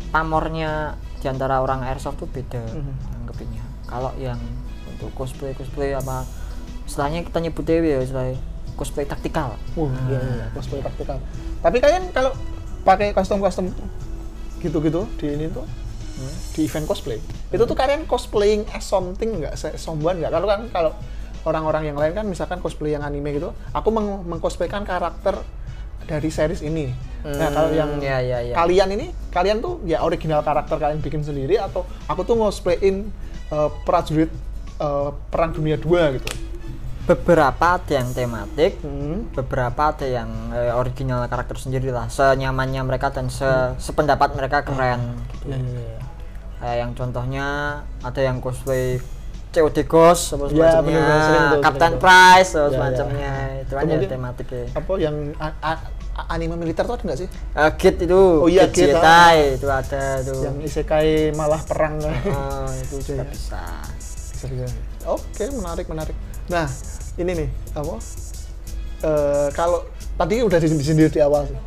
pamornya 0.09 0.97
di 1.21 1.29
antara 1.29 1.61
orang 1.61 1.85
airsoft 1.85 2.25
tuh 2.25 2.29
beda 2.33 2.65
Mhm. 2.73 3.21
tanggapinya. 3.21 3.63
Kalau 3.85 4.17
yang 4.17 4.41
untuk 4.89 5.13
cosplay 5.13 5.53
cosplay 5.53 5.93
apa 5.93 6.25
istilahnya 6.89 7.21
kita 7.21 7.45
nyebutnya 7.45 7.85
ya 7.85 8.01
istilah 8.01 8.33
cosplay 8.77 9.05
taktikal. 9.05 9.57
Wah, 9.77 9.93
iya, 10.09 10.21
iya, 10.21 10.47
cosplay 10.57 10.81
praktikal. 10.81 11.21
Tapi 11.67 11.83
kalian 11.83 12.15
kalau 12.15 12.31
pakai 12.87 13.11
kostum-kostum 13.11 13.75
gitu-gitu 14.63 15.03
di 15.19 15.35
ini 15.35 15.51
tuh 15.51 15.67
di 16.55 16.65
event 16.65 16.87
cosplay, 16.87 17.19
itu 17.51 17.65
tuh 17.67 17.75
kalian 17.77 18.07
cosplaying 18.07 18.65
as 18.71 18.87
something 18.87 19.43
nggak, 19.43 19.59
someone 19.75 20.23
nggak? 20.23 20.31
Kalau 20.31 20.47
kan 20.47 20.61
kalau 20.71 20.93
orang-orang 21.43 21.91
yang 21.91 21.99
lain 21.99 22.15
kan 22.15 22.25
misalkan 22.25 22.63
cosplay 22.63 22.95
yang 22.95 23.03
anime 23.03 23.35
gitu, 23.35 23.51
aku 23.75 23.89
meng 23.91 24.23
mengcosplaykan 24.25 24.87
karakter 24.87 25.43
dari 26.07 26.31
series 26.31 26.63
ini. 26.63 26.95
nah 27.27 27.51
kalau 27.51 27.75
yang 27.75 27.99
Hmm, 27.99 28.07
iya, 28.07 28.23
iya, 28.23 28.39
iya. 28.39 28.55
kalian 28.55 28.95
ini, 28.95 29.11
kalian 29.35 29.59
tuh 29.59 29.83
ya 29.83 30.07
original 30.07 30.47
karakter 30.47 30.79
kalian 30.79 31.03
bikin 31.03 31.27
sendiri 31.27 31.59
atau 31.59 31.83
aku 32.07 32.23
tuh 32.23 32.39
ngosplayin 32.39 33.11
uh, 33.51 33.67
prajurit 33.83 34.31
uh, 34.79 35.11
perang 35.35 35.51
dunia 35.51 35.75
2 35.75 36.23
gitu. 36.23 36.29
Beberapa 37.07 37.79
ada 37.79 37.93
yang 37.93 38.11
tematik, 38.11 38.83
Hmm. 38.83 39.31
beberapa 39.31 39.95
ada 39.95 40.03
yang 40.03 40.27
eh, 40.51 40.75
original 40.75 41.23
karakter 41.25 41.55
sendiri 41.55 41.89
lah 41.89 42.07
senyamannya 42.09 42.83
mereka 42.83 43.09
dan 43.09 43.31
se 43.31 43.47
sependapat 43.79 44.35
mereka 44.35 44.61
keren 44.61 45.15
gitu. 45.39 45.47
Ya, 45.47 45.57
ya, 45.57 45.87
ya. 45.87 46.01
kayak 46.57 46.77
yang 46.79 46.91
contohnya 46.93 47.47
ada 48.01 48.21
yang 48.21 48.41
cosplay 48.41 48.99
COD 49.53 49.87
Ghost 49.87 50.35
apa 50.35 50.45
Iya, 50.47 50.83
semacamnya 50.83 51.01
tuh, 51.49 51.61
Captain 51.63 51.93
tuh. 51.93 52.01
Price 52.01 52.51
atau 52.51 52.65
Iya, 52.65 52.75
semacamnya 52.75 53.33
itu 53.57 53.73
kan 53.73 53.83
ya 53.83 53.89
Kemudian- 53.89 54.11
tematiknya 54.11 54.65
apa 54.75 54.93
yang 54.97 55.17
anime 56.27 56.55
militer 56.57 56.83
tuh 56.83 56.95
ada 56.95 57.05
nggak 57.05 57.19
sih? 57.19 57.29
Eh, 57.55 57.71
Git 57.77 57.97
itu 58.01 58.21
Oh 58.41 58.49
iya, 58.49 58.67
Git 58.67 58.75
Git, 58.75 58.89
Jietai, 58.93 59.55
itu 59.55 59.69
ada 59.69 60.03
tuh 60.23 60.43
Yang 60.43 60.57
isekai 60.67 61.09
malah 61.33 61.63
perang. 61.63 62.03
Oh, 62.03 62.67
itu 62.75 62.99
juga 63.07 63.23
Iya. 63.23 63.31
bisa 63.31 63.63
Serius. 64.37 64.73
Oke, 65.03 65.49
menarik 65.51 65.87
menarik. 65.87 66.17
Nah, 66.47 66.69
ini 67.17 67.33
nih 67.45 67.49
apa? 67.73 67.97
Eh, 69.05 69.49
kalau 69.53 69.85
tadi 70.17 70.41
udah 70.41 70.59
disindir 70.61 71.13
di 71.13 71.21
awal 71.21 71.45
sih. 71.49 71.59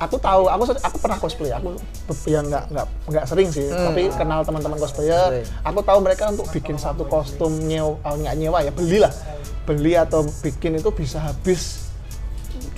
Aku 0.00 0.16
tahu, 0.16 0.48
aku 0.48 0.72
aku 0.80 0.96
pernah 0.96 1.20
cosplay. 1.20 1.52
Aku 1.52 1.76
yang 2.24 2.48
nggak 2.48 2.72
nggak 2.72 2.86
nggak 3.04 3.24
sering 3.28 3.52
sih, 3.52 3.68
Hmm. 3.68 3.92
tapi 3.92 4.08
kenal 4.16 4.40
teman-teman 4.40 4.80
cosplayer. 4.80 5.44
Aku 5.60 5.84
tahu 5.84 6.00
mereka 6.00 6.32
untuk 6.32 6.48
bikin 6.48 6.80
satu 6.80 7.04
kostum 7.04 7.52
nyewa, 7.68 8.00
oh, 8.00 8.14
nggak 8.16 8.34
nyewa 8.40 8.64
ya 8.64 8.72
belilah, 8.72 9.12
beli 9.68 10.00
atau 10.00 10.24
bikin 10.40 10.80
itu 10.80 10.88
bisa 10.88 11.20
habis 11.20 11.92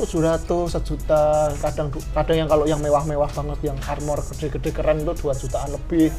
700 0.02 0.66
sejuta 0.66 1.54
kadang 1.62 1.94
kadang 2.10 2.36
yang 2.42 2.48
kalau 2.50 2.64
yang 2.66 2.82
mewah-mewah 2.82 3.30
banget 3.30 3.70
yang 3.70 3.78
armor 3.86 4.18
gede-gede 4.18 4.74
keren 4.74 4.98
itu 5.06 5.14
2 5.14 5.30
jutaan 5.36 5.70
lebih 5.70 6.10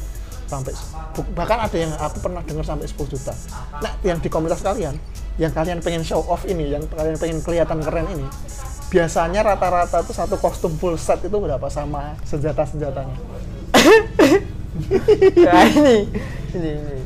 sampai 0.46 0.72
bahkan 1.32 1.58
ada 1.62 1.76
yang 1.76 1.92
aku 1.96 2.18
pernah 2.20 2.42
dengar 2.44 2.64
sampai 2.66 2.86
10 2.86 3.14
juta. 3.14 3.32
Nah 3.80 3.92
yang 4.04 4.18
di 4.20 4.28
komunitas 4.28 4.60
kalian 4.60 4.96
yang 5.40 5.50
kalian 5.50 5.82
pengen 5.82 6.06
show 6.06 6.22
off 6.26 6.46
ini 6.46 6.74
yang 6.74 6.86
kalian 6.86 7.18
pengen 7.18 7.42
kelihatan 7.42 7.82
keren 7.82 8.06
ini 8.14 8.26
biasanya 8.92 9.42
rata-rata 9.42 10.06
tuh 10.06 10.14
satu 10.14 10.38
kostum 10.38 10.70
full 10.78 10.94
set 10.94 11.18
itu 11.26 11.34
berapa 11.34 11.66
sama 11.66 12.14
senjata-senjatanya? 12.22 13.16
Nah, 14.74 15.70
ini 15.70 16.10
ini 16.50 16.70
ini. 16.74 16.96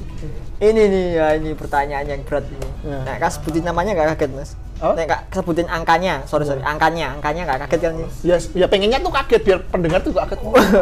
Ini 0.59 0.83
nih 0.91 1.05
ya 1.15 1.27
ini 1.39 1.55
pertanyaan 1.55 2.03
yang 2.03 2.21
berat 2.27 2.43
ini. 2.51 2.69
Nah 2.83 3.15
kak 3.15 3.31
sebutin 3.31 3.63
namanya 3.63 3.95
nggak 3.95 4.19
kaget 4.19 4.31
mas? 4.35 4.51
Oh? 4.83 4.91
Nek 4.99 5.07
kak 5.07 5.21
sebutin 5.31 5.71
angkanya 5.71 6.27
sorry 6.27 6.43
sorry 6.43 6.59
angkanya 6.67 7.15
angkanya 7.15 7.47
nggak 7.47 7.71
kaget 7.71 7.81
kan 7.87 7.93
ini 7.95 8.07
ya 8.27 8.37
ya 8.59 8.67
pengennya 8.67 8.99
tuh 8.99 9.15
kaget 9.15 9.43
biar 9.47 9.59
pendengar 9.71 10.03
tuh 10.03 10.19
kaget. 10.19 10.39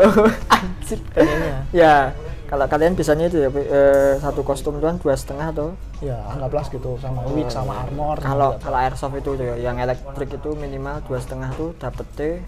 Anjir. 0.57 0.99
Pengennya. 1.13 1.57
Ya 1.77 2.17
kalau 2.47 2.67
kalian 2.71 2.95
biasanya 2.95 3.27
itu 3.29 3.39
ya 3.43 3.51
eh, 3.51 4.15
satu 4.23 4.41
kostum 4.47 4.79
tuh 4.79 4.87
kan 4.89 4.97
dua 5.03 5.15
setengah 5.19 5.51
tuh 5.53 5.71
ya 6.01 6.17
anggaplah 6.31 6.65
gitu 6.71 6.99
sama 7.03 7.21
wig 7.35 7.51
sama 7.51 7.87
armor 7.87 8.17
kalau 8.23 8.57
sama 8.57 8.63
kalau 8.63 8.79
airsoft 8.83 9.17
itu 9.19 9.31
tuh 9.35 9.45
ya, 9.45 9.55
yang 9.59 9.77
elektrik 9.83 10.31
itu 10.31 10.51
minimal 10.55 11.03
dua 11.05 11.19
setengah 11.19 11.51
tuh 11.59 11.75
dapetnya 11.77 12.43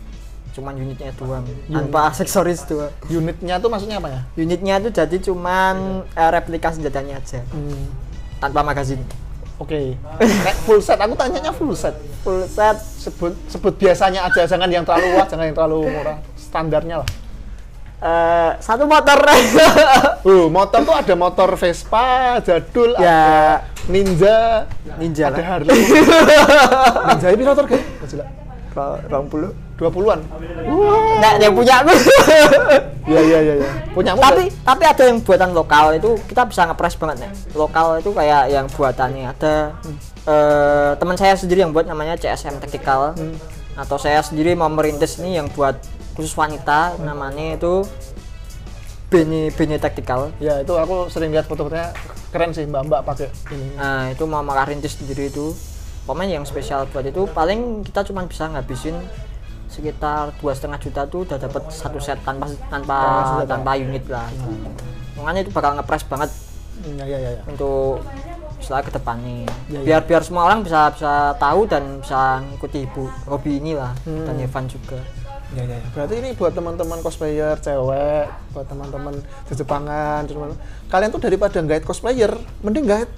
cuman 0.48 0.74
unitnya 0.74 1.14
doang. 1.14 1.46
Tanpa 1.70 2.10
aksesoris 2.10 2.66
tuh 2.66 2.90
unitnya 3.06 3.62
tuh 3.62 3.70
maksudnya 3.70 4.02
apa 4.02 4.10
ya? 4.10 4.20
Unitnya 4.34 4.74
itu 4.82 4.90
jadi 4.90 5.16
cuman 5.22 6.02
eh, 6.18 6.30
replika 6.34 6.74
senjatanya 6.74 7.22
aja. 7.22 7.46
Hmm, 7.54 7.86
tanpa 8.42 8.66
magazin 8.66 8.98
Oke. 9.58 9.98
Nek 10.22 10.56
full 10.62 10.78
set, 10.78 11.02
aku 11.02 11.18
tanyanya 11.18 11.50
full 11.50 11.74
set. 11.74 11.94
full 12.22 12.46
set. 12.46 12.78
Sebut 12.78 13.34
sebut 13.50 13.74
biasanya 13.74 14.30
aja, 14.30 14.46
jangan 14.46 14.70
yang 14.70 14.86
terlalu 14.86 15.18
wah, 15.18 15.26
jangan 15.26 15.50
yang 15.50 15.56
terlalu 15.58 15.90
murah. 15.90 16.18
Standarnya 16.38 17.02
lah. 17.02 17.08
Eh, 18.02 18.50
satu 18.60 18.84
motor. 18.86 19.18
Uh, 20.28 20.50
motor 20.50 20.84
tuh 20.84 20.92
ada 20.92 21.14
motor 21.16 21.48
Vespa, 21.56 22.36
jadul, 22.44 22.92
Ya. 23.00 23.00
ada 23.00 23.18
Ninja, 23.88 24.68
ninja 25.00 25.32
ada 25.32 25.40
lah. 25.40 25.46
Harley. 25.56 25.72
Ninja 27.08 27.28
ini 27.32 27.42
motor 27.46 27.64
kan? 27.64 27.80
rong 29.08 29.26
puluh. 29.32 29.50
20-an. 29.78 30.20
nah 31.22 31.38
yang 31.38 31.54
punya. 31.54 31.86
Aku 31.86 31.94
Iya 33.08 33.20
iya 33.24 33.38
iya. 33.40 33.54
Iya. 33.62 33.70
Punyamu 33.94 34.20
tapi 34.20 34.50
tapi 34.66 34.82
ada 34.84 35.02
yang 35.06 35.22
buatan 35.22 35.54
lokal 35.54 35.94
itu 35.96 36.18
kita 36.28 36.44
bisa 36.44 36.66
ngepres 36.68 36.98
banget 36.98 37.24
nih 37.24 37.32
lokal 37.56 37.96
itu 38.02 38.10
kayak 38.12 38.52
yang 38.52 38.66
buatannya 38.68 39.32
ada 39.32 39.72
eh, 40.28 40.92
teman 40.98 41.16
saya 41.16 41.32
sendiri 41.38 41.64
yang 41.64 41.72
buat 41.72 41.86
namanya 41.88 42.18
CSM 42.20 42.58
Tactical. 42.60 43.14
Atau 43.78 43.94
saya 43.96 44.18
sendiri 44.20 44.58
mau 44.58 44.66
merintis 44.66 45.22
ini 45.22 45.38
yang 45.38 45.46
buat 45.54 45.78
khusus 46.18 46.34
wanita 46.34 46.98
namanya 46.98 47.54
itu 47.54 47.86
Beni 49.08 49.48
Beni 49.48 49.78
Tactical 49.78 50.34
Ya 50.36 50.60
itu 50.60 50.74
aku 50.74 51.08
sering 51.08 51.30
lihat 51.30 51.46
foto-fotonya 51.46 51.94
keren 52.28 52.52
sih 52.52 52.66
mbak-mbak 52.66 53.00
pakai 53.02 53.32
ini. 53.48 53.72
nah 53.74 54.04
itu 54.06 54.20
mau 54.22 54.42
merintis 54.42 54.92
sendiri 54.94 55.32
itu 55.32 55.56
pokoknya 56.04 56.36
yang 56.36 56.44
spesial 56.44 56.84
buat 56.86 57.00
itu 57.02 57.24
paling 57.26 57.80
kita 57.82 58.04
cuma 58.04 58.24
bisa 58.24 58.44
ngabisin 58.46 58.92
sekitar 59.66 60.36
dua 60.36 60.52
setengah 60.52 60.76
juta 60.78 61.04
tuh 61.04 61.22
udah 61.22 61.38
dapat 61.38 61.62
satu 61.68 61.96
set 61.96 62.20
tanpa 62.20 62.48
tanpa 62.68 62.98
tanpa 63.44 63.70
unit 63.74 64.04
lah 64.08 64.28
makanya 65.14 65.40
itu 65.40 65.50
bakal 65.50 65.72
ngepres 65.74 66.04
banget 66.04 66.28
Ya 66.90 67.02
ya 67.02 67.18
ya. 67.18 67.30
ya. 67.32 67.42
untuk 67.44 68.04
setelah 68.58 68.82
ke 68.82 68.92
depannya 68.92 69.48
Ya, 69.66 69.78
ya. 69.78 69.80
biar 69.84 70.02
biar 70.04 70.22
semua 70.22 70.44
orang 70.44 70.62
bisa 70.62 70.88
bisa 70.90 71.12
tahu 71.34 71.64
dan 71.64 71.98
bisa 71.98 72.20
ngikuti 72.40 72.84
ibu 72.84 73.08
hobi 73.24 73.56
inilah 73.58 73.92
Hmm. 74.04 74.24
dan 74.24 74.36
Evan 74.38 74.64
juga 74.66 75.00
Ya, 75.56 75.64
ya, 75.64 75.80
ya. 75.80 75.88
Berarti 75.96 76.14
ini 76.20 76.36
buat 76.36 76.52
teman-teman 76.52 77.00
cosplayer 77.00 77.56
cewek, 77.56 78.28
buat 78.52 78.66
teman-teman 78.68 79.16
di 79.20 79.52
Jepangan, 79.56 80.28
teman 80.28 80.52
kalian 80.92 81.08
tuh 81.08 81.20
daripada 81.24 81.64
guide 81.64 81.88
cosplayer, 81.88 82.36
mending 82.60 82.84
guide 82.84 83.08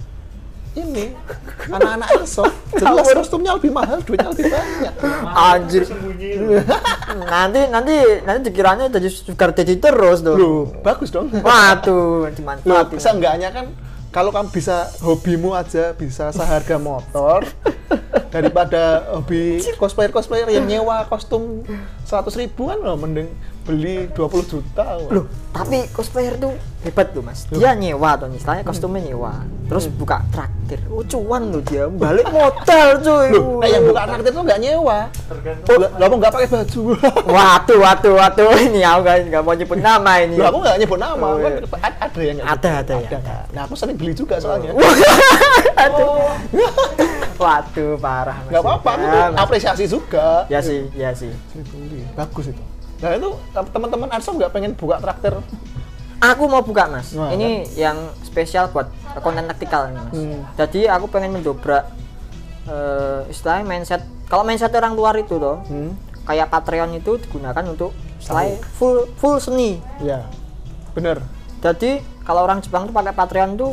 ini 0.78 1.10
anak-anak 1.74 2.08
airsoft 2.14 2.54
jelas 2.78 3.10
kostumnya 3.10 3.58
lebih 3.58 3.74
mahal 3.74 3.98
duitnya 4.06 4.30
lebih 4.30 4.54
banyak 4.54 4.94
Anjir. 5.34 5.82
Nanti 7.34 7.60
nanti 7.66 7.94
nanti 8.22 8.40
dikiranya 8.54 8.86
jadi 8.86 9.10
sugar 9.10 9.50
daddy 9.50 9.82
terus 9.82 10.22
tuh. 10.22 10.38
Loh, 10.38 10.62
bagus 10.86 11.10
dong 11.10 11.26
Waduh, 11.34 12.22
Loh, 12.22 12.30
dimanfaatin. 12.30 13.02
seenggaknya 13.02 13.50
kan 13.50 13.66
kalau 14.14 14.30
kamu 14.30 14.50
bisa 14.54 14.90
hobimu 15.02 15.58
aja 15.58 15.90
bisa 15.94 16.30
seharga 16.30 16.78
motor 16.78 17.42
daripada 18.34 19.10
hobi 19.18 19.58
cosplayer 19.74 20.14
cosplayer 20.14 20.46
yang 20.50 20.70
nyewa 20.70 21.06
kostum 21.10 21.66
100 22.10 22.42
ribuan 22.42 22.82
loh 22.82 22.98
mending 22.98 23.30
beli 23.62 24.10
20 24.10 24.50
juta 24.50 24.98
Loh, 25.06 25.30
tapi 25.54 25.86
cosplayer 25.94 26.34
tuh 26.34 26.50
hebat 26.82 27.14
tuh 27.14 27.22
mas. 27.22 27.46
Dia 27.46 27.78
nyewa 27.78 28.18
tuh, 28.18 28.26
istilahnya 28.34 28.66
kostumnya 28.66 28.98
nyewa. 29.06 29.46
Terus 29.70 29.86
buka 29.88 30.18
traktir, 30.28 30.82
oh 30.90 30.98
cuan 31.00 31.46
loh 31.46 31.62
dia, 31.62 31.86
balik 31.86 32.26
modal 32.28 32.88
cuy. 32.98 33.30
Loh, 33.30 33.62
nah 33.62 33.68
yang 33.70 33.86
buka 33.86 34.02
traktir 34.04 34.32
tuh 34.32 34.42
nggak 34.42 34.58
nyewa 34.58 34.98
Tergantung. 35.24 35.78
Lah 35.78 35.90
lah, 35.94 36.04
aku 36.04 36.14
nggak 36.18 36.32
pakai 36.32 36.48
baju 36.50 36.82
Waduh, 37.38 37.78
waduh, 37.78 38.12
waduh, 38.16 38.50
ini 38.58 38.82
aku 38.82 39.00
nggak 39.00 39.16
nggak 39.30 39.42
mau 39.42 39.54
nyebut 39.54 39.78
nama 39.78 40.12
ini. 40.18 40.34
Loh, 40.34 40.46
aku 40.50 40.58
nggak 40.60 40.76
nyebut 40.76 40.98
nama 40.98 41.22
Oh, 41.22 41.38
kan 41.38 41.52
iya. 41.54 41.78
ad- 41.80 41.98
ada 42.02 42.20
yang 42.20 42.36
Ada, 42.36 42.50
gitu. 42.50 42.66
ada 42.66 42.94
ya, 42.98 43.08
ada. 43.16 43.36
nah 43.50 43.62
aku 43.62 43.74
sering 43.74 43.94
beli 43.94 44.10
juga 44.12 44.34
soalnya 44.36 44.74
Waduh, 47.38 47.96
parah. 47.96 48.38
Nggak 48.46 48.60
apa-apa 48.60 48.90
aku 48.90 49.04
tuh 49.06 49.20
Mas. 49.22 49.38
apresiasi 49.38 49.84
juga 49.86 50.44
Ya 50.46 50.60
sih, 50.60 50.90
ya 50.92 51.10
sih. 51.12 51.30
Bagus 52.12 52.50
itu 52.50 52.62
nah 53.00 53.16
itu 53.16 53.32
teman-teman 53.72 54.12
airsoft 54.12 54.36
nggak 54.36 54.52
pengen 54.52 54.76
buka 54.76 55.00
traktir 55.00 55.32
Aku 56.20 56.44
mau 56.52 56.60
buka 56.60 56.84
mas. 56.84 57.16
Wah, 57.16 57.32
ini 57.32 57.64
yang 57.80 57.96
spesial 58.20 58.68
buat 58.68 58.92
konten 59.24 59.48
taktikal 59.48 59.88
nih 59.88 59.96
mas. 59.96 60.12
Hmm. 60.12 60.40
Jadi 60.60 60.80
aku 60.84 61.08
pengen 61.08 61.40
mendobrak 61.40 61.88
eh 62.68 63.24
istilahnya 63.32 63.64
mindset. 63.64 64.04
Kalau 64.28 64.44
mindset 64.44 64.70
orang 64.76 64.92
luar 64.92 65.16
itu 65.16 65.40
toh, 65.40 65.64
hmm. 65.64 65.96
kayak 66.28 66.52
Patreon 66.52 66.92
itu 66.92 67.16
digunakan 67.16 67.64
untuk 67.64 67.96
istilahnya 68.20 68.60
full 68.76 69.08
full 69.16 69.40
seni. 69.40 69.80
ya 70.04 70.28
bener 70.92 71.24
Jadi 71.60 72.04
kalau 72.24 72.44
orang 72.44 72.60
Jepang 72.60 72.88
tuh 72.88 72.94
pakai 72.94 73.16
Patreon 73.16 73.56
tuh, 73.56 73.72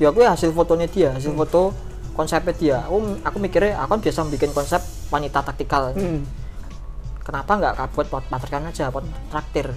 ya 0.00 0.08
aku 0.12 0.24
ya 0.24 0.32
hasil 0.32 0.52
fotonya 0.52 0.88
dia, 0.88 1.12
hasil 1.12 1.32
foto 1.36 1.76
konsepnya 2.16 2.52
dia. 2.56 2.76
Aku 2.88 3.20
aku 3.20 3.36
mikirnya 3.36 3.76
aku 3.80 3.96
kan 3.96 4.00
biasa 4.00 4.18
bikin 4.32 4.50
konsep 4.56 4.80
wanita 5.12 5.44
taktikal. 5.44 5.92
hmm. 5.92 6.24
kenapa 7.20 7.52
nggak 7.60 7.74
buat 7.92 8.08
Patreon 8.32 8.64
aja 8.72 8.88
pot 8.88 9.04
traktir 9.28 9.76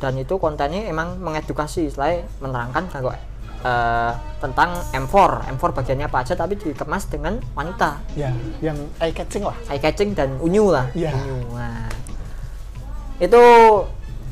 dan 0.00 0.16
itu 0.16 0.40
kontennya 0.40 0.88
emang 0.88 1.20
mengedukasi 1.20 1.92
selain 1.92 2.24
menerangkan 2.40 2.88
kalau 2.88 3.12
eh, 3.60 4.12
tentang 4.40 4.80
M4 4.96 5.14
M4 5.54 5.62
bagiannya 5.76 6.06
apa 6.08 6.24
aja 6.24 6.32
tapi 6.32 6.56
dikemas 6.56 7.04
dengan 7.12 7.36
wanita. 7.52 8.00
Ya 8.16 8.32
yang 8.64 8.80
eye 8.98 9.12
catching 9.12 9.44
lah. 9.44 9.56
Eye 9.68 9.78
catching 9.78 10.16
dan 10.16 10.40
unyu 10.40 10.72
lah. 10.72 10.88
Iya. 10.96 11.12
unyu 11.12 11.36
nah, 11.52 11.86
itu 13.20 13.42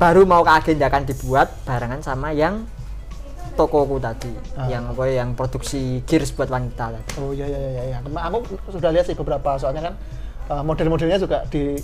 baru 0.01 0.25
mau 0.25 0.41
keagendakan 0.41 1.05
dibuat 1.05 1.53
barengan 1.63 2.01
sama 2.01 2.33
yang 2.33 2.65
tokoku 3.53 4.01
tadi. 4.01 4.33
Ah. 4.57 4.65
yang 4.71 4.89
apa 4.89 5.03
ya, 5.05 5.21
yang 5.21 5.37
produksi 5.37 6.01
gears 6.09 6.33
buat 6.33 6.49
wanita 6.49 6.97
tadi. 6.97 7.09
Oh 7.21 7.29
iya 7.29 7.45
iya 7.45 7.59
iya 7.59 7.83
ya. 7.93 7.97
Aku 8.01 8.41
sudah 8.73 8.89
lihat 8.89 9.05
sih 9.05 9.13
beberapa 9.13 9.59
soalnya 9.61 9.91
kan 9.91 9.93
uh, 10.49 10.63
model-modelnya 10.65 11.21
juga 11.21 11.45
di 11.53 11.77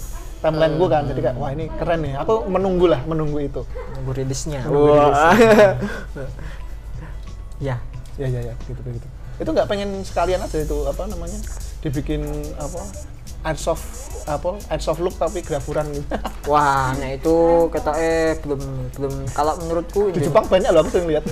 timeline 0.43 0.75
gue 0.79 0.89
kan 0.89 1.03
jadi 1.07 1.19
kayak 1.29 1.37
wah 1.37 1.51
ini 1.51 1.65
keren 1.75 1.99
nih. 2.03 2.13
Aku 2.21 2.33
menunggu 2.47 2.85
lah 2.89 3.01
menunggu 3.07 3.39
itu. 3.43 3.61
Nunggu 3.95 4.11
rilisnya 4.15 4.61
Menunggu 4.67 4.95
Wah. 4.95 5.31
ya. 7.67 7.75
Ya 8.15 8.27
ya 8.31 8.41
ya 8.47 8.55
gitu 8.63 8.79
begitu 8.79 9.03
itu 9.35 9.49
nggak 9.51 9.67
pengen 9.67 9.99
sekalian 10.07 10.39
aja 10.39 10.63
itu 10.63 10.87
apa 10.87 11.03
namanya 11.11 11.35
dibikin 11.83 12.23
apa 12.55 12.79
airsoft 13.45 13.85
apa 14.25 14.57
airsoft 14.73 15.05
look 15.05 15.15
tapi 15.21 15.45
grafuran 15.45 15.85
gitu. 15.93 16.09
Wah, 16.51 16.97
nah 16.97 17.09
itu 17.13 17.67
kita 17.69 17.91
eh 17.99 18.41
belum 18.41 18.61
belum. 18.97 19.13
Kalau 19.37 19.53
menurutku 19.61 20.09
di 20.09 20.23
Jepang 20.23 20.49
banyak 20.49 20.73
loh 20.73 20.81
aku 20.81 20.97
sering 20.97 21.13
lihat. 21.13 21.29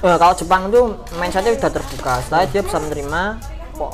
Eh, 0.00 0.16
kalau 0.16 0.32
Jepang 0.32 0.72
itu 0.72 0.96
mindsetnya 1.20 1.52
udah 1.52 1.68
terbuka. 1.68 2.24
Setelah 2.24 2.48
dia 2.48 2.62
bisa 2.64 2.80
menerima 2.80 3.22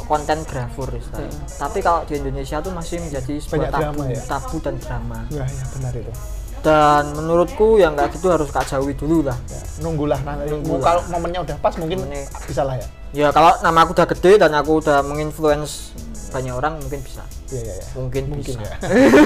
konten 0.01 0.39
grafur 0.43 0.89
istilahnya. 0.91 1.39
Tapi 1.49 1.79
kalau 1.79 2.03
di 2.03 2.17
Indonesia 2.17 2.59
tuh 2.59 2.71
masih 2.71 2.99
menjadi 2.99 3.35
sebuah 3.37 3.53
Banyak 3.53 3.71
tabu, 3.71 3.83
drama 3.95 4.05
ya? 4.09 4.23
tabu 4.25 4.57
dan 4.59 4.75
drama. 4.77 5.19
ya 5.31 5.45
ya 5.45 5.65
benar 5.71 5.93
itu 5.95 6.13
Dan 6.59 7.03
menurutku 7.15 7.67
yang 7.77 7.95
kayak 7.95 8.11
gitu 8.11 8.27
harus 8.27 8.49
kak 8.49 8.67
jauhi 8.67 8.91
dulu 8.93 9.23
lah. 9.23 9.39
ya, 9.47 9.61
nunggulah 9.79 10.19
nanti 10.19 10.51
Nunggulah. 10.51 10.83
kalau 10.83 11.01
momennya 11.07 11.41
udah 11.43 11.57
pas 11.57 11.75
mungkin 11.77 12.03
Momennya- 12.03 12.27
bisa 12.43 12.63
lah 12.63 12.75
ya 12.75 12.89
Ya 13.15 13.29
kalau 13.31 13.55
nama 13.61 13.79
aku 13.81 13.95
udah 13.95 14.09
gede 14.09 14.33
dan 14.37 14.51
aku 14.53 14.83
udah 14.83 15.01
menginfluence 15.01 15.95
banyak 16.29 16.53
orang 16.53 16.77
mungkin 16.77 17.01
bisa. 17.01 17.23
Iya 17.49 17.61
iya 17.63 17.75
iya. 17.77 17.87
Mungkin, 17.95 18.23
Mungkin 18.29 18.55
bisa. 18.59 18.67
ya. 18.67 18.77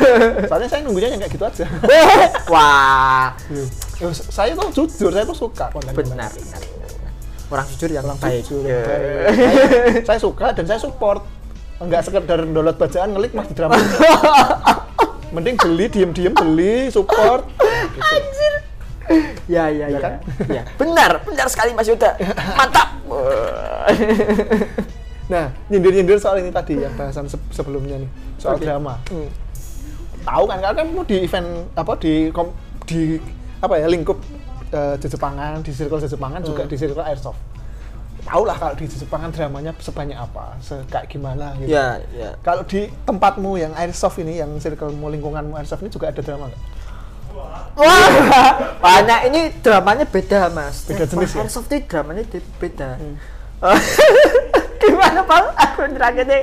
Soalnya 0.47 0.69
saya 0.69 0.81
nunggunya 0.85 1.09
yang 1.09 1.19
kayak 1.19 1.33
gitu 1.33 1.43
aja. 1.43 1.67
Wah, 2.53 3.35
Loh, 3.99 4.13
saya 4.13 4.53
tuh 4.55 4.69
jujur, 4.71 5.11
saya 5.11 5.25
tuh 5.25 5.35
suka 5.35 5.67
konten 5.71 5.91
benar, 5.91 6.31
benar, 6.31 6.31
benar. 6.31 6.61
Orang 7.51 7.67
jujur 7.69 7.91
yang 7.91 8.07
baik. 8.15 8.43
Jujur, 8.43 8.63
Ya. 8.65 8.81
baik. 8.81 9.03
Saya, 9.29 9.63
saya 10.07 10.19
suka 10.19 10.47
dan 10.53 10.65
saya 10.65 10.79
support. 10.79 11.27
Enggak 11.77 12.05
sekedar 12.05 12.39
download 12.41 12.77
bacaan 12.77 13.11
ngelik 13.11 13.33
mas 13.33 13.47
di 13.47 13.55
drama. 13.55 13.75
Mending 15.35 15.57
beli, 15.57 15.87
diem-diem 15.87 16.31
beli, 16.33 16.89
support. 16.89 17.47
Anjir. 17.97 18.55
Ya, 19.47 19.67
ya, 19.67 19.87
Ya 19.87 19.87
ya. 19.89 19.99
kan? 19.99 20.13
Ya, 20.47 20.63
benar, 20.77 21.23
benar 21.23 21.47
sekali 21.47 21.71
Mas 21.73 21.87
Yuda. 21.87 22.15
Mantap. 22.55 22.89
Nah, 25.27 25.47
nyindir-nyindir 25.67 26.19
soal 26.19 26.39
ini 26.39 26.51
tadi 26.51 26.75
yang 26.77 26.91
bahasan 26.95 27.27
se- 27.27 27.51
sebelumnya 27.51 27.95
nih, 27.97 28.11
soal 28.37 28.55
Oke. 28.55 28.67
drama. 28.67 28.99
Hmm. 29.07 29.31
Tahu 30.21 30.45
kan, 30.45 30.59
kan 30.61 30.73
kamu 30.77 31.01
di 31.07 31.17
event 31.23 31.49
apa 31.73 31.93
di 31.97 32.13
kom- 32.31 32.55
di 32.83 33.19
apa 33.59 33.75
ya 33.77 33.87
lingkup 33.87 34.19
eh, 34.71 34.95
Jepangan, 34.99 35.61
di 35.61 35.71
circle 35.71 36.01
Jepangan 36.01 36.41
juga 36.41 36.63
Hmm. 36.65 36.71
di 36.71 36.77
circle 36.79 37.03
airsoft. 37.03 37.41
Tahu 38.21 38.43
lah 38.45 38.55
kalau 38.55 38.75
di 38.77 38.85
Jepangan 38.85 39.33
dramanya 39.33 39.73
sebanyak 39.81 40.15
apa, 40.15 40.55
se 40.61 40.77
kayak 40.93 41.09
gimana 41.09 41.57
gitu. 41.57 41.73
Ya, 41.73 41.99
ya. 42.13 42.37
Kalau 42.45 42.63
di 42.69 42.87
tempatmu 43.03 43.57
yang 43.57 43.73
airsoft 43.75 44.21
ini, 44.21 44.39
yang 44.39 44.53
circlemu 44.61 45.07
lingkunganmu 45.19 45.57
airsoft 45.57 45.81
ini 45.83 45.91
juga 45.91 46.13
ada 46.13 46.21
drama 46.21 46.47
nggak? 46.47 46.63
Wah, 47.81 48.15
banyak 48.85 49.21
ini 49.33 49.41
dramanya 49.65 50.05
beda 50.05 50.53
mas. 50.53 50.85
Beda 50.85 51.09
jenis 51.09 51.33
ya? 51.33 51.41
Airsoft 51.47 51.71
itu 51.73 51.87
dramanya 51.89 52.23
beda. 52.61 53.01
Gimana 54.81 55.21
pak? 55.25 55.43
Aku 55.57 55.89
terakhirnya 55.89 56.41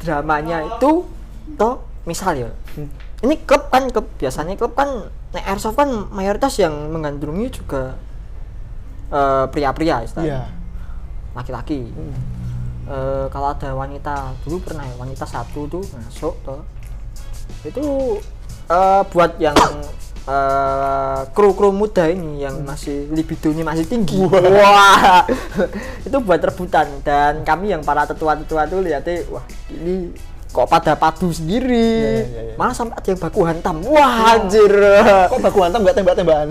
dramanya 0.00 0.58
itu 0.66 1.06
toh 1.54 1.74
misal 2.04 2.34
ya. 2.34 2.50
Ini 3.20 3.34
klub 3.44 3.68
kan 3.68 3.86
klub 3.92 4.08
biasanya 4.16 4.56
klub 4.56 4.72
kan 4.72 5.12
nek 5.30 5.44
airsoft 5.46 5.78
kan 5.78 5.90
mayoritas 6.10 6.58
yang 6.58 6.74
menggandrungi 6.90 7.46
juga 7.54 7.94
eh, 9.10 9.46
pria-pria 9.50 10.02
istilahnya. 10.02 10.46
Iya. 10.46 10.58
Laki-laki. 11.34 11.86
Eh, 12.90 13.26
kalau 13.30 13.54
ada 13.54 13.70
wanita 13.70 14.34
dulu 14.42 14.58
pernah 14.66 14.82
ya 14.82 14.94
wanita 14.98 15.22
satu 15.22 15.70
tuh 15.70 15.84
masuk 15.94 16.34
tuh 16.42 16.58
itu 17.62 18.18
eh, 18.66 19.02
buat 19.06 19.38
yang 19.38 19.54
eh, 20.26 21.20
kru-kru 21.30 21.70
muda 21.70 22.10
ini 22.10 22.42
yang 22.42 22.66
masih 22.66 23.06
libidonya 23.14 23.62
masih 23.62 23.86
tinggi. 23.86 24.18
Wah. 24.26 25.22
Itu 26.06 26.18
buat 26.18 26.42
rebutan. 26.42 26.90
Dan 27.06 27.46
kami 27.46 27.70
yang 27.70 27.86
para 27.86 28.02
tetua-tetua 28.10 28.66
tuh 28.66 28.82
lihatnya 28.82 29.22
wah 29.30 29.46
ini 29.70 30.10
kok 30.50 30.66
pada 30.66 30.98
padu 30.98 31.30
sendiri 31.30 31.70
Iya, 31.70 32.26
iya, 32.26 32.42
iya. 32.50 32.54
malah 32.58 32.74
sampai 32.74 32.98
ada 32.98 33.08
yang 33.14 33.20
baku 33.22 33.40
hantam 33.46 33.76
wah 33.86 34.34
anjir 34.34 34.72
Kok 35.30 35.38
baku 35.38 35.58
hantam 35.62 35.80
nggak 35.86 35.96
tembak-tembakan? 36.02 36.48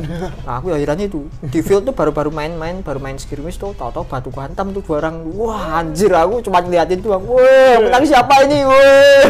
Nah, 0.48 0.54
aku 0.58 0.72
akhirannya 0.72 1.06
itu 1.12 1.28
di 1.44 1.60
field 1.60 1.84
tuh 1.84 1.94
baru-baru 1.94 2.32
main-main, 2.32 2.80
baru 2.80 2.98
main 2.98 3.20
skirmish 3.20 3.60
tuh, 3.60 3.76
tahu-tahu 3.76 4.08
batu 4.08 4.32
hantam 4.40 4.72
tuh 4.72 4.82
dua 4.82 5.04
orang. 5.04 5.22
Wah, 5.36 5.84
anjir 5.84 6.10
aku 6.16 6.42
cuma 6.42 6.64
ngeliatin 6.64 7.04
tuh. 7.04 7.14
Yang 7.14 7.82
menang 7.86 8.04
siapa 8.08 8.34
ini? 8.48 8.60
Wah. 8.66 9.24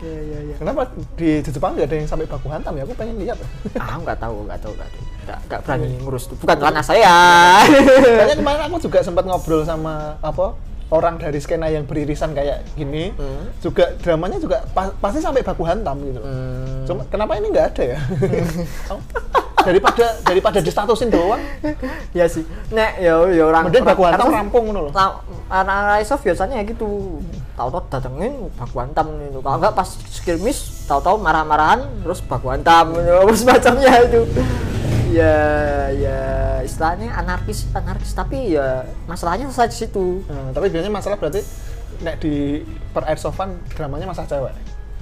Iya, 0.00 0.38
iya. 0.44 0.54
Kenapa 0.60 0.88
di 1.16 1.40
Jepang 1.44 1.72
nggak 1.76 1.88
ada 1.88 1.96
yang 1.96 2.08
sampai 2.08 2.24
baku 2.28 2.48
hantam 2.52 2.72
ya? 2.76 2.84
Aku 2.84 2.92
pengen 2.96 3.16
lihat. 3.20 3.36
Ah, 3.80 3.96
aku 3.96 4.00
nggak 4.04 4.20
tahu, 4.20 4.36
nggak 4.44 4.58
tahu, 4.60 4.72
nggak 4.76 4.90
tahu. 4.92 5.04
Nggak, 5.20 5.38
nggak 5.48 5.60
berani 5.64 5.88
ngurus 6.04 6.24
tuh. 6.28 6.36
Bukan 6.40 6.56
ranah 6.60 6.84
saya. 6.84 7.16
Kayaknya 7.66 8.36
kemarin 8.40 8.60
aku 8.68 8.76
juga 8.80 8.98
sempat 9.04 9.24
ngobrol 9.24 9.64
sama 9.64 10.16
apa 10.20 10.56
orang 10.90 11.22
dari 11.22 11.38
skena 11.38 11.70
yang 11.70 11.86
beririsan 11.86 12.34
kayak 12.34 12.66
gini. 12.74 13.14
Hmm. 13.14 13.50
Juga 13.62 13.94
dramanya 14.02 14.38
juga 14.42 14.66
pa- 14.74 14.94
pasti 14.98 15.22
sampai 15.22 15.46
baku 15.46 15.62
hantam 15.62 15.96
gitu. 16.02 16.20
Hmm. 16.20 16.84
Cuma 16.86 17.02
kenapa 17.06 17.38
ini 17.38 17.50
nggak 17.50 17.66
ada 17.74 17.84
ya? 17.96 17.98
daripada 19.60 20.06
daripada 20.24 20.58
distatusin 20.64 21.12
doang, 21.12 21.40
ya 22.16 22.24
sih. 22.24 22.44
Nek, 22.72 22.96
ya, 22.96 23.12
ya 23.28 23.42
orang. 23.44 23.68
mending 23.68 23.84
baku 23.84 24.02
hantam 24.08 24.32
rampung 24.32 24.72
ngono 24.72 24.88
loh. 24.88 24.92
Nah, 24.96 25.20
anak 25.52 26.00
biasanya 26.04 26.64
gitu. 26.64 27.20
Tahu-tahu 27.60 27.82
datengin 27.92 28.48
baku 28.56 28.76
hantam 28.80 29.06
itu. 29.20 29.38
Kalau 29.44 29.56
enggak 29.60 29.74
pas 29.76 29.88
skirmish, 30.08 30.88
tahu-tahu 30.88 31.20
marah-marahan 31.20 31.84
terus 32.00 32.24
baku 32.24 32.48
hantam 32.48 32.96
gitu. 32.96 33.12
Apa 33.20 33.32
semacamnya 33.36 33.92
itu. 34.08 34.20
Ya, 35.10 35.36
ya 35.90 36.20
istilahnya 36.62 37.10
anarkis 37.12 37.66
anarkis 37.72 38.14
tapi 38.14 38.54
ya 38.54 38.86
masalahnya 39.04 39.50
selesai 39.50 39.68
di 39.68 39.78
situ 39.82 40.22
Nah, 40.30 40.54
tapi 40.54 40.70
biasanya 40.70 40.94
masalah 40.94 41.18
berarti 41.18 41.42
nek 42.00 42.22
di 42.22 42.62
per 42.90 43.04
airsoftan 43.04 43.58
dramanya 43.74 44.06
masalah 44.06 44.28
cewek. 44.28 44.54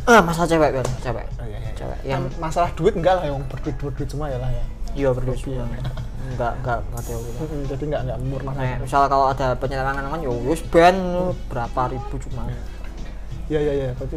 ah 0.08 0.24
masalah 0.24 0.48
cewek 0.48 0.70
kan 0.80 0.86
cewek 1.04 1.26
Oh, 1.36 1.44
iya, 1.44 1.58
iya. 1.60 1.70
cewek 1.76 1.98
Yang 2.02 2.22
masalah 2.40 2.72
duit 2.72 2.96
enggak 2.96 3.20
lah 3.20 3.24
yang 3.28 3.44
berduit 3.44 3.76
berduit 3.76 4.08
semua 4.08 4.32
ya 4.32 4.40
lah 4.40 4.48
ya. 4.48 4.64
iya 4.96 5.08
berdua 5.12 5.36
semua 5.36 5.68
enggak 6.28 6.52
enggak 6.60 6.78
enggak 6.82 7.02
tahu. 7.04 7.20
Mm-mm, 7.20 7.60
jadi 7.68 7.82
enggak 7.88 8.02
enggak 8.08 8.18
murna. 8.24 8.50
Nah, 8.52 8.76
misal 8.80 9.02
kalau 9.06 9.26
ada 9.28 9.46
penyelewengan 9.54 10.04
kan 10.04 10.20
ya 10.20 10.32
wis 10.32 10.60
ban 10.64 10.96
berapa 11.46 11.80
ribu 11.88 12.14
cuma 12.18 12.48
Iya 13.46 13.60
iya 13.60 13.72
iya. 13.74 13.88
Berarti 13.92 14.16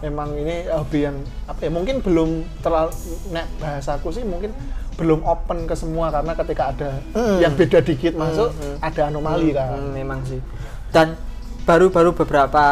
memang 0.00 0.28
ini 0.32 0.68
hobi 0.68 0.98
yang 1.04 1.16
apa 1.44 1.60
ya 1.60 1.70
mungkin 1.72 2.00
belum 2.00 2.44
terlalu 2.60 2.92
nek 3.32 3.44
bahasaku 3.56 4.08
sih 4.12 4.24
mungkin 4.24 4.52
belum 4.96 5.20
open 5.22 5.68
ke 5.68 5.76
semua 5.76 6.08
karena 6.08 6.32
ketika 6.32 6.72
ada 6.72 6.90
Mm. 7.12 7.36
yang 7.40 7.52
beda 7.52 7.78
dikit 7.84 8.12
masuk 8.16 8.50
mm. 8.56 8.76
ada 8.80 9.02
anomali 9.12 9.52
kan. 9.52 9.76
Hmm, 9.76 9.92
memang 9.92 10.24
sih. 10.24 10.40
Dan 10.88 11.16
baru-baru 11.68 12.14
beberapa 12.16 12.64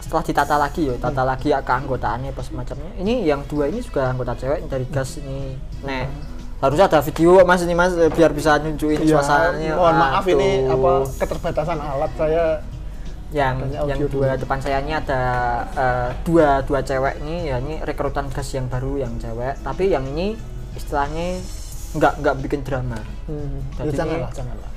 setelah 0.00 0.22
ditata 0.22 0.54
lagi 0.54 0.86
ya 0.86 0.94
tata 1.02 1.22
lagi 1.26 1.50
ya 1.50 1.58
keanggotaannya 1.60 2.30
apa 2.30 2.42
semacamnya. 2.46 2.90
Ini 3.02 3.26
yang 3.26 3.42
dua 3.50 3.66
ini 3.66 3.82
juga 3.82 4.14
anggota 4.14 4.38
cewek 4.38 4.70
dari 4.70 4.86
gas 4.88 5.18
ini. 5.18 5.58
Nek 5.82 6.06
harusnya 6.56 6.88
ada 6.88 7.04
video 7.04 7.44
mas 7.44 7.60
ini 7.66 7.76
mas 7.76 7.92
biar 7.92 8.32
bisa 8.32 8.56
nunjukin 8.56 9.04
Iya, 9.04 9.20
suasananya. 9.20 9.72
Mohon 9.76 9.96
maaf 10.00 10.24
ini 10.24 10.50
apa 10.64 10.90
keterbatasan 11.20 11.78
alat 11.82 12.12
saya. 12.16 12.44
Yang 13.34 13.56
yang 13.74 13.98
dua 14.06 14.38
dulu. 14.38 14.40
depan 14.46 14.58
saya 14.62 14.78
ini 14.80 14.94
ada 14.94 15.20
eh, 15.74 16.08
dua 16.22 16.62
dua 16.62 16.80
cewek 16.86 17.20
ini 17.26 17.50
ya 17.50 17.58
ini 17.58 17.82
rekrutan 17.82 18.30
gas 18.30 18.48
yang 18.54 18.70
baru 18.70 19.02
yang 19.02 19.18
cewek. 19.18 19.58
Tapi 19.66 19.90
yang 19.90 20.06
ini 20.06 20.38
istilahnya 20.78 21.42
nggak 21.96 22.12
nggak 22.18 22.34
bikin 22.40 22.60
drama 22.60 22.98
hmm, 23.26 23.56
ya 23.72 23.82
Jadi 23.82 23.90
janganlah 23.94 24.28
ini- 24.28 24.36
janganlah. 24.36 24.70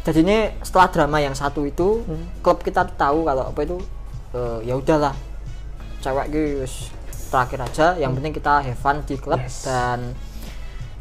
jadi 0.00 0.18
ini 0.20 0.36
setelah 0.60 0.88
drama 0.88 1.18
yang 1.18 1.34
satu 1.34 1.62
itu 1.62 2.02
Hmm. 2.02 2.24
klub 2.40 2.58
kita 2.60 2.84
tuh 2.84 2.96
tahu 2.96 3.18
kalau 3.22 3.44
apa 3.46 3.60
itu 3.60 3.76
eh, 4.30 4.58
ya 4.64 4.74
udahlah 4.74 5.14
cewek 5.98 6.26
guys 6.28 6.88
terakhir 7.26 7.60
aja 7.60 7.86
yang 7.96 8.10
penting 8.12 8.32
kita 8.32 8.60
have 8.60 8.74
fun 8.76 9.02
di 9.02 9.14
klub 9.14 9.38
Yes. 9.38 9.62
dan 9.62 10.14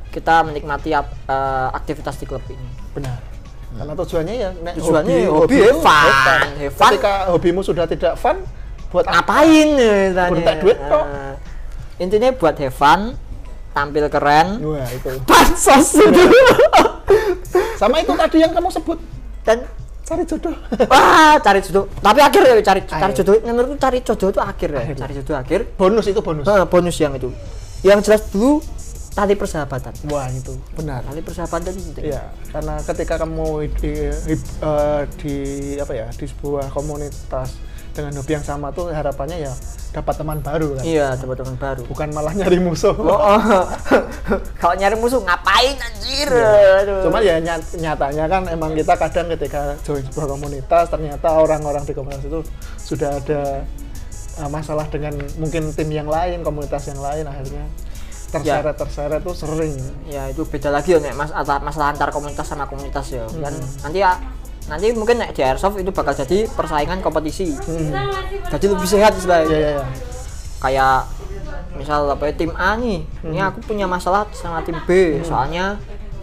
kita 0.09 0.41
menikmati 0.41 0.91
ap- 0.91 1.13
eh, 1.23 1.69
aktivitas 1.71 2.17
di 2.17 2.25
klub 2.25 2.41
ini 2.47 2.67
Benar. 2.91 3.17
Karena 3.69 3.93
tujuannya 3.95 4.33
ya 4.35 4.49
nek 4.55 4.73
Tujuannya 4.75 5.15
hobi, 5.29 5.61
have 5.61 5.77
hobimu 5.77 5.77
fun, 5.79 6.09
have 6.09 6.57
have 6.57 6.73
fun. 6.73 6.89
Ketika 6.89 7.13
hobimu 7.29 7.61
sudah 7.61 7.85
tidak 7.85 8.13
fun, 8.15 8.41
buat 8.89 9.05
apa? 9.05 9.13
ngapain 9.15 9.67
ya? 9.77 10.25
Gontek 10.25 10.55
duit, 10.59 10.77
tok. 10.81 11.05
Eh, 11.05 11.33
intinya 11.99 12.29
buat 12.33 12.57
have 12.57 12.73
fun 12.73 13.13
tampil 13.79 14.03
keren 14.07 14.47
Wah, 14.59 14.83
itu. 14.85 15.09
Sama 17.75 17.95
itu 17.97 18.11
tadi 18.11 18.37
yang 18.39 18.51
kamu 18.51 18.69
sebut 18.69 18.99
dan 19.41 19.63
cari 20.03 20.25
jodoh. 20.25 20.51
wah 20.89 21.37
cari 21.37 21.61
jodoh 21.61 21.85
tapi 22.01 22.19
akhir 22.19 22.41
ya 22.41 22.53
cari 22.59 22.81
cari 22.83 23.03
Akhir. 23.07 23.15
jodoh 23.15 23.33
menurutku 23.39 23.77
cari 23.77 24.01
jodoh 24.01 24.27
itu 24.27 24.41
akhir 24.41 24.69
ya 24.69 24.79
Akhir. 24.81 24.95
cari 24.97 25.13
jodoh 25.15 25.35
akhir 25.37 25.59
bonus 25.77 26.05
itu 26.05 26.19
bonus. 26.19 26.43
Nah, 26.43 26.65
bonus 26.65 26.97
yang 26.97 27.13
itu. 27.13 27.29
Yang 27.79 27.99
jelas 28.03 28.21
dulu 28.27 28.59
tali 29.09 29.33
persahabatan. 29.33 29.93
Wah, 30.07 30.27
itu 30.27 30.57
benar. 30.73 31.05
Tali 31.05 31.21
persahabatan 31.21 31.71
itu 31.71 31.81
penting. 31.87 32.03
Iya, 32.09 32.23
karena 32.47 32.75
ketika 32.81 33.15
kamu 33.17 33.47
di, 33.75 33.91
di- 34.25 34.43
eh, 34.59 35.01
di 35.17 35.35
apa 35.77 35.93
ya 35.93 36.07
di 36.09 36.25
sebuah 36.25 36.67
komunitas 36.69 37.49
dengan 37.91 38.13
hobi 38.15 38.31
yang 38.33 38.45
sama 38.45 38.69
tuh 38.69 38.89
harapannya 38.89 39.43
ya 39.43 39.53
dapat 39.89 40.21
teman 40.21 40.37
baru 40.37 40.77
kan. 40.77 40.83
Iya, 40.85 41.17
teman-teman 41.17 41.57
baru. 41.57 41.81
Bukan 41.89 42.07
malah 42.13 42.29
nyari 42.29 42.61
musuh. 42.61 42.93
Oh, 42.93 43.09
oh. 43.09 43.65
Kalau 44.61 44.75
nyari 44.77 44.93
musuh 44.93 45.17
ngapain 45.25 45.73
anjir? 45.81 46.29
Iya. 46.29 46.85
Aduh. 46.85 47.09
Cuma 47.09 47.17
ya 47.25 47.41
nyat- 47.41 47.73
nyatanya 47.73 48.25
kan 48.29 48.45
emang 48.47 48.77
kita 48.77 48.93
kadang 48.93 49.33
ketika 49.33 49.73
join 49.81 50.05
sebuah 50.05 50.27
komunitas 50.29 50.85
ternyata 50.93 51.27
orang-orang 51.33 51.81
di 51.89 51.93
komunitas 51.97 52.21
itu 52.21 52.39
sudah 52.77 53.17
ada 53.17 53.65
uh, 54.37 54.49
masalah 54.53 54.85
dengan 54.93 55.17
mungkin 55.41 55.73
tim 55.73 55.89
yang 55.89 56.05
lain, 56.05 56.45
komunitas 56.45 56.85
yang 56.85 57.01
lain 57.01 57.25
akhirnya 57.25 57.65
terseret 58.29 58.77
terseret 58.77 59.21
tuh 59.25 59.33
sering. 59.33 59.73
ya 60.05 60.29
itu 60.29 60.45
beda 60.45 60.69
lagi 60.69 60.93
ya 60.93 61.01
nek 61.01 61.17
mas 61.17 61.33
masalah 61.65 61.97
antar 61.97 62.13
komunitas 62.13 62.45
sama 62.45 62.69
komunitas 62.69 63.09
ya. 63.09 63.25
Kan 63.25 63.57
Hmm. 63.57 63.89
nanti 63.89 64.05
ya 64.05 64.13
nanti 64.69 64.93
mungkin 64.93 65.17
nek 65.17 65.33
di 65.33 65.41
airsoft 65.41 65.81
itu 65.81 65.89
bakal 65.89 66.13
jadi 66.13 66.45
persaingan 66.47 67.01
kompetisi. 67.01 67.57
Hmm. 67.57 67.89
Jadi 68.47 68.65
lebih 68.69 68.85
sehat 68.85 69.17
istilahnya. 69.17 69.49
Iya 69.49 69.57
iya 69.57 69.71
iya. 69.75 69.85
Kayak 70.61 70.97
misal 71.73 72.05
apa 72.05 72.23
ya, 72.27 72.33
tim 72.35 72.51
A 72.53 72.75
nih, 72.75 73.01
ini 73.25 73.37
Hmm. 73.39 73.49
aku 73.49 73.59
punya 73.65 73.87
masalah 73.87 74.27
sama 74.35 74.59
tim 74.61 74.75
B, 74.83 75.19
soalnya 75.23 75.79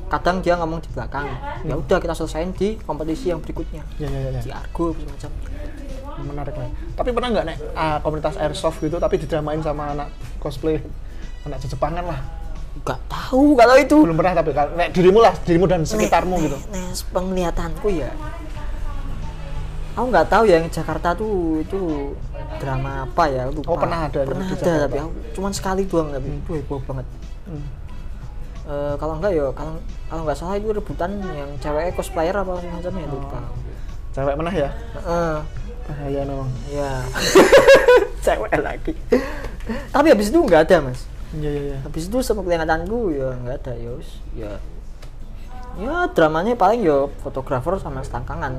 kadang 0.06 0.38
dia 0.38 0.54
ngomong 0.54 0.78
di 0.78 0.88
belakang. 0.94 1.26
Ya 1.64 1.74
Hmm. 1.74 1.82
udah 1.82 1.98
kita 1.98 2.14
selesaiin 2.14 2.54
di 2.54 2.78
kompetisi 2.84 3.34
yang 3.34 3.42
berikutnya. 3.42 3.82
Iya 3.98 4.08
iya 4.08 4.20
iya. 4.30 4.40
Di 4.40 4.50
argo 4.52 4.94
semacam. 4.94 5.30
Menarik 6.16 6.54
banget. 6.56 6.72
Tapi 6.96 7.08
pernah 7.12 7.28
nggak 7.28 7.44
nek 7.44 7.56
ah, 7.76 7.98
komunitas 8.00 8.40
airsoft 8.40 8.80
gitu 8.80 8.96
tapi 8.96 9.20
didramain 9.20 9.60
sama 9.60 9.92
anak 9.92 10.08
cosplay 10.40 10.80
anak 11.44 11.60
Jepangan 11.60 12.04
lah. 12.08 12.20
Gak 12.82 13.00
tahu 13.06 13.54
kalau 13.54 13.74
itu. 13.74 13.96
Belum 13.98 14.14
pernah 14.14 14.34
tapi 14.34 14.50
kalau- 14.50 14.74
nek 14.74 14.88
dirimu 14.90 15.18
lah, 15.18 15.32
dirimu 15.38 15.64
dan 15.64 15.80
sekitarmu 15.82 16.34
Nek- 16.34 16.44
gitu. 16.44 16.56
nek- 16.58 16.70
nek 16.70 17.06
penglihatanku 17.10 17.88
ya. 17.90 18.10
Aku 19.94 20.06
nggak 20.06 20.28
tahu 20.28 20.44
ya, 20.44 20.60
yang 20.60 20.68
Jakarta 20.68 21.16
tuh 21.16 21.32
itu 21.58 22.12
drama 22.58 23.08
apa 23.08 23.24
ya 23.26 23.48
lupa. 23.48 23.64
Oh, 23.66 23.76
pernah 23.76 24.04
ada 24.04 24.20
Pernah 24.22 24.44
ada 24.44 24.52
Jakarta. 24.54 24.84
tapi 24.84 24.96
aku 24.98 25.10
cuman 25.32 25.52
sekali 25.52 25.82
doang 25.84 26.08
tapi 26.10 26.28
itu 26.28 26.50
heboh 26.52 26.80
banget. 26.84 27.06
Hmm. 27.46 27.64
Eh, 28.66 28.94
kalau 28.96 29.14
enggak 29.16 29.32
ya 29.32 29.46
kalau 29.50 29.72
kalau 30.06 30.22
nggak 30.22 30.36
salah 30.36 30.54
itu 30.54 30.68
rebutan 30.68 31.10
yang 31.32 31.48
cewek 31.56 31.96
cosplayer 31.96 32.34
apa 32.34 32.60
semacamnya 32.60 33.06
Oh. 33.06 33.14
lupa. 33.16 33.40
Cewek 34.12 34.34
mana 34.36 34.50
ya? 34.50 34.68
Heeh. 34.94 35.34
Bahaya 35.86 36.20
memang. 36.24 36.50
ya. 36.68 36.90
cewek 38.26 38.52
lagi. 38.54 38.92
tapi 39.88 40.06
habis 40.08 40.28
itu 40.28 40.38
nggak 40.38 40.68
ada 40.68 40.76
mas. 40.84 41.08
Iya 41.34 41.50
iya 41.50 41.62
iya. 41.74 41.76
habis 41.82 42.06
itu 42.06 42.16
sama 42.22 42.46
kelihatanku 42.46 43.10
ya 43.10 43.34
nggak 43.42 43.56
ada 43.66 43.72
ya 43.74 43.90
wis. 43.98 44.10
ya 44.36 44.52
ya 45.76 46.08
dramanya 46.14 46.56
paling 46.56 46.86
ya 46.86 47.04
fotografer 47.20 47.76
sama 47.82 48.00
setangkangan 48.00 48.56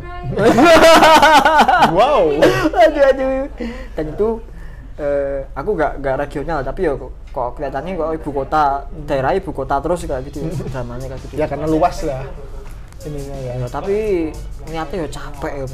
Wow. 1.97 2.37
aduh 2.75 3.03
aduh 3.09 3.49
dan 3.97 4.05
itu 4.13 4.29
eh, 4.99 5.41
aku 5.55 5.69
nggak 5.73 5.91
nggak 6.03 6.15
regional 6.27 6.59
tapi 6.61 6.85
ya 6.85 6.93
kok, 6.93 7.11
kok 7.33 7.49
kelihatannya 7.57 7.91
kok 7.97 8.09
ibu 8.21 8.29
kota 8.29 8.63
daerah 9.09 9.31
ibu 9.33 9.49
kota 9.49 9.81
terus 9.81 10.05
kayak 10.05 10.29
gitu 10.29 10.45
dramanya 10.69 11.09
kayak 11.09 11.21
gitu 11.25 11.33
ya 11.39 11.45
karena 11.49 11.65
luas 11.65 11.97
lah 12.05 12.21
ininya 13.05 13.37
ya. 13.39 13.53
Ya, 13.61 13.67
tapi 13.69 13.95
niatnya 14.67 15.05
ya 15.05 15.09
capek 15.09 15.53
ya. 15.63 15.65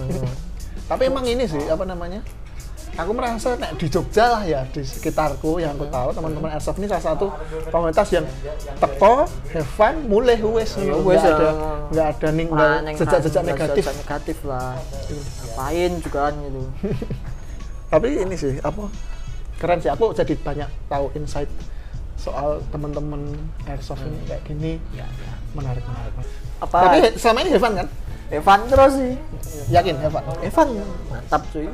Tapi 0.86 1.02
emang 1.08 1.24
ini 1.24 1.48
sih 1.48 1.64
apa 1.72 1.88
namanya? 1.88 2.20
Aku 2.94 3.10
merasa 3.10 3.58
nek 3.58 3.74
di 3.82 3.90
Jogja 3.90 4.38
lah 4.38 4.44
ya 4.46 4.62
di 4.70 4.86
sekitarku 4.86 5.58
yang 5.58 5.74
aku 5.74 5.90
tahu 5.90 6.14
teman-teman 6.14 6.54
airsoft 6.54 6.78
ini 6.78 6.86
salah 6.86 7.06
satu 7.10 7.26
komunitas 7.74 8.08
yang 8.14 8.26
teko, 8.78 9.26
have 9.26 9.70
fun, 9.74 10.06
mulai 10.06 10.38
wes 10.38 10.78
wes, 10.78 11.24
ada 11.26 11.50
nggak 11.90 12.08
ada 12.14 12.30
ninggal 12.30 12.86
jejak-jejak 12.94 13.44
negatif. 13.50 13.84
negatif 13.90 14.38
lah 14.46 14.78
ngapain 15.10 15.92
juga 16.06 16.20
kan 16.30 16.34
gitu 16.38 16.62
Tapi 17.94 18.08
ini 18.14 18.36
sih 18.38 18.62
apa 18.62 18.86
keren 19.58 19.82
sih 19.82 19.90
aku 19.90 20.14
jadi 20.14 20.34
banyak 20.38 20.70
tahu 20.86 21.10
insight 21.18 21.50
soal 22.14 22.62
teman-teman 22.70 23.26
airsoft 23.66 24.06
ini 24.06 24.22
kayak 24.30 24.42
gini. 24.46 24.74
ya, 24.94 25.10
ya. 25.10 25.34
Menarik 25.58 25.82
menarik. 25.82 26.14
apa 26.62 26.78
Tapi 26.78 27.00
selama 27.18 27.38
ini 27.42 27.58
fun 27.58 27.74
kan? 27.74 27.88
Evan 28.34 28.60
terus 28.70 28.94
sih 28.98 29.14
Yakin 29.74 29.98
fun? 30.10 30.26
Evan 30.46 30.68
mantap 31.10 31.42
cuy 31.50 31.70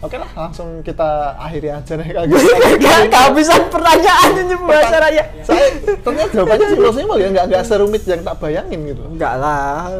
Oke 0.00 0.16
lah, 0.16 0.32
langsung 0.32 0.80
kita 0.80 1.36
akhiri 1.36 1.76
aja 1.76 1.92
kayak 1.92 2.24
gitu. 2.32 2.40
Gak 2.88 3.12
kehabisan 3.12 3.68
pertanyaan 3.68 4.32
ini 4.32 4.56
bahasa 4.56 4.96
raya. 4.96 5.24
Saya 5.44 5.64
ternyata 6.00 6.32
jawabannya 6.32 6.66
simpel-simpel 6.72 7.16
ya, 7.20 7.28
nggak 7.28 7.44
nggak 7.52 7.64
serumit 7.68 8.02
yang 8.08 8.24
tak 8.24 8.36
bayangin 8.40 8.80
gitu. 8.88 9.02
Enggak 9.04 9.36
lah. 9.36 9.92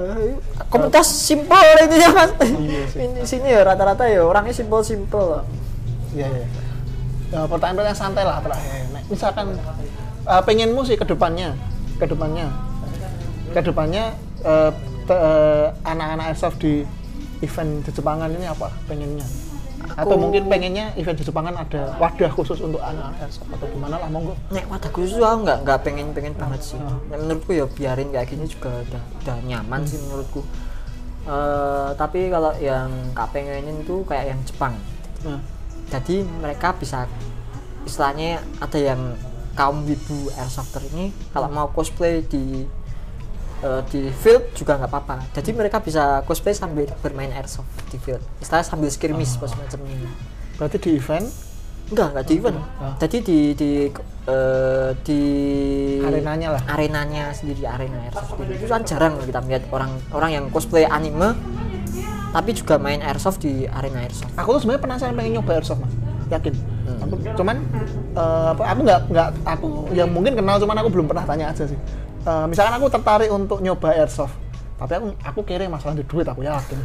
Komunitas 0.73 1.05
simpel 1.05 1.61
ini 1.85 2.01
ya 2.01 2.09
mas. 2.17 2.33
Iya 2.41 2.83
sih. 2.89 2.99
Ini 3.05 3.21
sini 3.29 3.49
ya 3.53 3.61
rata-rata 3.61 4.09
ya 4.09 4.25
orangnya 4.25 4.57
simpel-simpel. 4.57 5.45
Iya 6.17 6.33
iya. 6.33 6.47
Ya, 7.31 7.41
pertanyaan-pertanyaan 7.45 8.01
santai 8.01 8.25
lah 8.25 8.41
terakhir. 8.41 8.89
Misalkan 9.13 9.47
uh, 10.25 10.43
pengenmu 10.49 10.81
sih 10.89 10.97
ke 10.97 11.05
depannya, 11.05 11.53
ke 12.01 12.09
depannya, 12.09 12.49
ke 13.53 13.61
depannya 13.61 14.17
uh, 14.49 14.73
te- 15.05 15.21
uh, 15.21 15.77
anak-anak 15.85 16.33
airsoft 16.33 16.57
di 16.65 16.89
event 17.45 17.85
di 17.85 17.91
Jepangan 17.93 18.33
ini 18.33 18.49
apa 18.49 18.73
pengennya? 18.89 19.50
Atau 19.97 20.15
Aku- 20.15 20.23
mungkin 20.23 20.47
pengennya 20.47 20.95
event 20.95 21.19
di 21.19 21.25
Jepangan 21.27 21.55
ada 21.57 21.95
wadah 21.99 22.31
khusus 22.31 22.59
untuk 22.63 22.79
anak-anak 22.79 23.27
airsoft 23.27 23.51
atau 23.51 23.67
gimana 23.71 23.97
lah 23.99 24.09
monggo. 24.11 24.35
Nek 24.51 24.71
wadah 24.71 24.91
khusus 24.91 25.19
aku 25.19 25.39
nggak 25.43 25.59
nggak 25.67 25.79
pengen 25.83 26.07
pengen 26.15 26.35
banget 26.39 26.61
sih. 26.63 26.79
Ah. 26.79 26.99
Nek 27.11 27.19
menurutku 27.27 27.51
ya 27.55 27.67
biarin 27.67 28.09
kayak 28.11 28.29
gini 28.31 28.45
juga 28.47 28.71
udah 28.87 29.03
udah 29.25 29.37
nyaman 29.47 29.81
sih 29.87 29.99
menurutku. 29.99 30.41
Eh 31.27 31.91
tapi 31.95 32.31
kalau 32.31 32.53
yang 32.59 32.89
kak 33.13 33.29
pengenin 33.31 33.83
tuh 33.85 34.03
kayak 34.07 34.35
yang 34.35 34.41
Jepang. 34.47 34.75
Nah, 35.27 35.41
Jadi 35.91 36.23
mereka 36.23 36.71
bisa 36.71 37.11
istilahnya 37.83 38.39
ada 38.63 38.79
yang 38.79 39.19
kaum 39.59 39.83
wibu 39.83 40.31
airsofter 40.39 40.79
ini 40.95 41.11
kalau 41.35 41.51
mau 41.51 41.67
cosplay 41.67 42.23
di 42.23 42.63
eh, 43.61 43.83
di 43.89 44.03
field 44.11 44.53
juga 44.53 44.77
nggak 44.77 44.91
apa-apa. 44.91 45.17
Jadi 45.33 45.51
mereka 45.53 45.79
bisa 45.79 46.25
cosplay 46.25 46.53
sambil 46.53 46.89
bermain 47.01 47.31
airsoft 47.31 47.69
di 47.89 47.97
field. 47.97 48.23
Istilahnya 48.39 48.67
sambil 48.67 48.89
skirmish 48.89 49.37
Oh. 49.37 49.45
pas 49.45 49.53
macam 49.55 49.81
ini. 49.85 50.09
Berarti 50.57 50.77
di 50.79 50.91
event 50.97 51.27
Enggak, 51.91 52.15
enggak 52.15 52.25
di 52.25 52.35
event. 52.39 52.59
Ah. 52.79 52.95
Jadi 53.03 53.17
di 53.19 53.39
di 53.53 53.71
eh, 54.25 54.91
di 55.03 55.21
Arenanya 56.01 56.49
lah. 56.55 56.63
Arenanya 56.71 57.35
sendiri, 57.35 57.67
arena 57.67 57.99
airsoft 58.07 58.39
sendiri. 58.39 58.63
Itu 58.63 58.71
kan 58.71 58.83
jarang 58.87 59.19
kita 59.19 59.43
melihat 59.43 59.67
orang 59.75 59.91
orang 60.15 60.31
yang 60.31 60.45
cosplay 60.49 60.87
anime 60.87 61.35
tapi 62.31 62.55
juga 62.55 62.79
main 62.79 63.03
airsoft 63.03 63.43
di 63.43 63.67
arena 63.67 64.07
airsoft. 64.07 64.31
aku 64.39 64.55
tuh 64.55 64.61
sebenarnya 64.63 64.83
penasaran 64.87 65.15
pengen 65.19 65.33
nyoba 65.35 65.51
airsoft 65.59 65.83
mas 65.83 65.91
yakin 66.31 66.55
Hmm. 66.81 67.03
aku, 67.03 67.15
cuman 67.35 67.57
apa 68.15 68.63
aku 68.67 68.81
nggak 68.83 69.01
nggak 69.11 69.29
aku 69.47 69.67
yang 69.95 70.11
mungkin 70.11 70.35
kenal 70.35 70.59
cuman 70.59 70.79
aku 70.79 70.89
belum 70.91 71.07
pernah 71.07 71.23
tanya 71.23 71.51
aja 71.51 71.67
sih 71.67 71.79
Eh, 72.21 72.45
misalkan 72.53 72.77
aku 72.77 72.87
tertarik 72.93 73.31
untuk 73.33 73.65
nyoba 73.65 73.97
airsoft 73.97 74.37
tapi 74.81 74.97
aku 74.97 75.07
aku 75.21 75.41
kira 75.45 75.69
masalah 75.69 75.93
di 75.93 76.05
duit 76.09 76.25
aku 76.25 76.41
yakin 76.41 76.81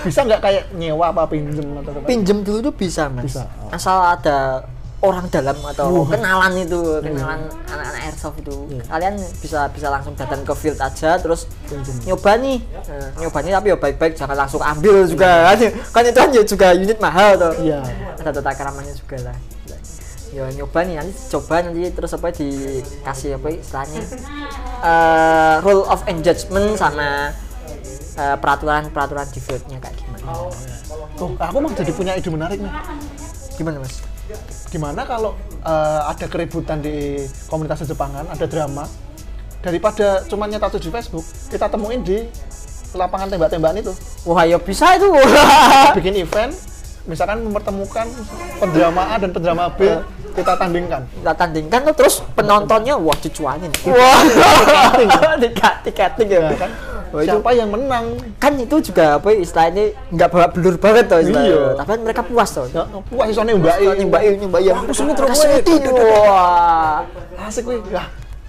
bisa 0.00 0.24
nggak 0.24 0.40
kayak 0.40 0.64
nyewa 0.80 1.12
apa 1.12 1.28
pinjem 1.28 1.76
atau 1.76 1.92
apa 1.92 2.08
Pinjem 2.08 2.40
dulu 2.40 2.72
tuh 2.72 2.74
bisa, 2.76 3.08
Mas. 3.12 3.32
Bisa, 3.32 3.44
oh. 3.60 3.68
Asal 3.68 4.00
ada 4.00 4.64
orang 5.04 5.28
dalam 5.28 5.52
atau 5.60 6.04
Wah. 6.04 6.16
kenalan 6.16 6.52
itu, 6.64 6.80
kenalan 7.04 7.44
anak-anak 7.68 8.00
airsoft 8.08 8.40
itu. 8.40 8.56
Iya. 8.72 8.84
Kalian 8.88 9.14
bisa 9.44 9.68
bisa 9.68 9.88
langsung 9.92 10.16
datang 10.16 10.40
ke 10.40 10.52
field 10.56 10.80
aja 10.80 11.20
terus 11.20 11.44
Pinjem. 11.68 11.96
nyoba 12.08 12.32
nih. 12.40 12.58
Nah, 12.64 13.08
nyoba 13.20 13.38
nih 13.44 13.52
tapi 13.52 13.66
ya 13.68 13.76
baik-baik 13.76 14.12
jangan 14.16 14.36
langsung 14.40 14.62
ambil 14.64 15.04
juga 15.04 15.30
kan. 15.52 15.56
Kan 15.96 16.02
itu 16.08 16.18
kan 16.20 16.30
juga 16.32 16.68
unit 16.72 16.98
mahal 17.00 17.36
tuh. 17.36 17.52
iya 17.60 17.80
Ada 18.24 18.40
tata 18.40 18.52
keramanya 18.56 18.92
juga 18.96 19.20
lah. 19.20 19.36
Ya 20.34 20.50
nyoba 20.50 20.82
nih 20.82 20.98
nanti 20.98 21.14
coba 21.30 21.62
nanti 21.62 21.94
terus 21.94 22.10
apa 22.10 22.34
dikasih 22.34 23.38
apa 23.38 23.48
istilahnya 23.54 24.02
eh, 24.90 25.54
rule 25.62 25.86
of 25.86 26.02
engagement 26.10 26.74
sama 26.74 27.30
eh, 28.18 28.36
peraturan-peraturan 28.42 29.30
di 29.30 29.38
fieldnya 29.38 29.78
kayak 29.78 29.94
gimana. 29.94 30.50
tuh 31.14 31.38
aku 31.38 31.56
mah 31.62 31.70
jadi 31.70 31.92
punya 31.94 32.12
ide 32.18 32.30
menarik 32.34 32.58
nih 32.58 32.72
Gimana 33.54 33.78
mas? 33.78 34.02
gimana 34.74 35.06
kalau 35.06 35.38
eh, 35.62 36.00
ada 36.10 36.26
keributan 36.26 36.82
di 36.82 37.22
komunitas 37.46 37.86
Jepangan 37.86 38.26
ada 38.26 38.46
drama 38.50 38.90
daripada 39.62 40.26
cuma 40.26 40.50
nyetak 40.50 40.74
di 40.76 40.90
Facebook 40.90 41.22
kita 41.46 41.70
temuin 41.70 42.02
di 42.02 42.26
lapangan 42.90 43.30
tembak-tembakan 43.30 43.86
itu 43.86 43.92
Wah 44.26 44.42
ya 44.42 44.58
bisa 44.58 44.98
itu. 44.98 45.06
bikin 45.94 46.26
event 46.26 46.50
misalkan 47.04 47.44
mempertemukan 47.44 48.08
pendrama 48.58 49.14
A 49.14 49.20
dan 49.20 49.30
pendrama 49.30 49.68
B 49.70 49.84
kita 50.34 50.52
tandingkan 50.58 51.00
Kita 51.08 51.32
tandingkan 51.32 51.80
tuh 51.86 51.94
terus 51.94 52.14
penontonnya 52.34 52.94
wah 52.98 53.16
dicuanin. 53.18 53.70
Wah 53.86 54.20
tiket 55.38 55.74
tiketing 55.86 56.28
ya. 56.28 56.40
ya 56.50 56.58
kan 56.58 56.70
Wah, 57.14 57.22
itu 57.22 57.30
siapa 57.30 57.50
yang 57.54 57.70
menang 57.70 58.18
kan 58.42 58.58
itu 58.58 58.74
juga 58.90 59.22
apa 59.22 59.30
ya, 59.30 59.38
istilahnya 59.38 59.94
nggak 60.10 60.28
bawa 60.34 60.46
belur 60.50 60.74
banget 60.82 61.06
tuh 61.06 61.22
istilahnya. 61.22 61.54
Iya. 61.54 61.62
Tapi 61.78 61.88
kan 61.94 62.00
mereka 62.02 62.22
puas 62.26 62.50
tuh. 62.50 62.66
ya, 62.74 62.82
puas 63.06 63.26
isone 63.30 63.54
mbak 63.54 63.76
Nyembain 64.02 64.34
nyembain. 64.34 64.74
Aku 64.82 64.90
sini 64.90 65.14
terus 65.14 65.38
Kasih 65.38 65.48
weh. 65.54 65.62
itu. 65.62 65.92
Wah. 65.94 67.06
asik 67.44 67.68
wih 67.68 67.78
ya 67.92 68.02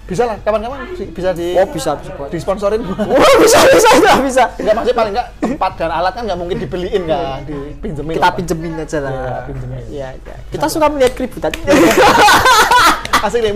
bisa 0.06 0.22
lah 0.22 0.38
kapan-kapan 0.38 0.86
bisa 1.10 1.34
di 1.34 1.58
Oh 1.58 1.66
bisa 1.66 1.98
bisa. 1.98 2.14
disponsorin 2.30 2.78
Wah 2.86 3.32
bisa 3.42 3.58
bisa 3.74 3.88
bisa 3.98 4.10
bisa. 4.22 4.44
Enggak 4.54 4.74
maksudnya 4.78 4.96
paling 4.96 5.12
enggak 5.18 5.28
tempat 5.42 5.72
dan 5.74 5.90
alat 5.90 6.12
kan 6.14 6.22
nggak 6.30 6.38
mungkin 6.38 6.56
dibeliin 6.62 7.02
kan, 7.10 7.42
dipinjemin. 7.42 8.14
Kita 8.14 8.28
lah. 8.30 8.34
pinjemin 8.38 8.72
aja 8.78 8.98
lah. 9.02 9.10
Iya, 9.10 9.34
pinjemin. 9.50 9.82
Iya, 9.90 10.08
iya. 10.14 10.34
Kita 10.54 10.66
suka 10.70 10.86
melihat 10.86 11.12
keributan. 11.18 11.50
Asik 13.26 13.42
nih, 13.42 13.50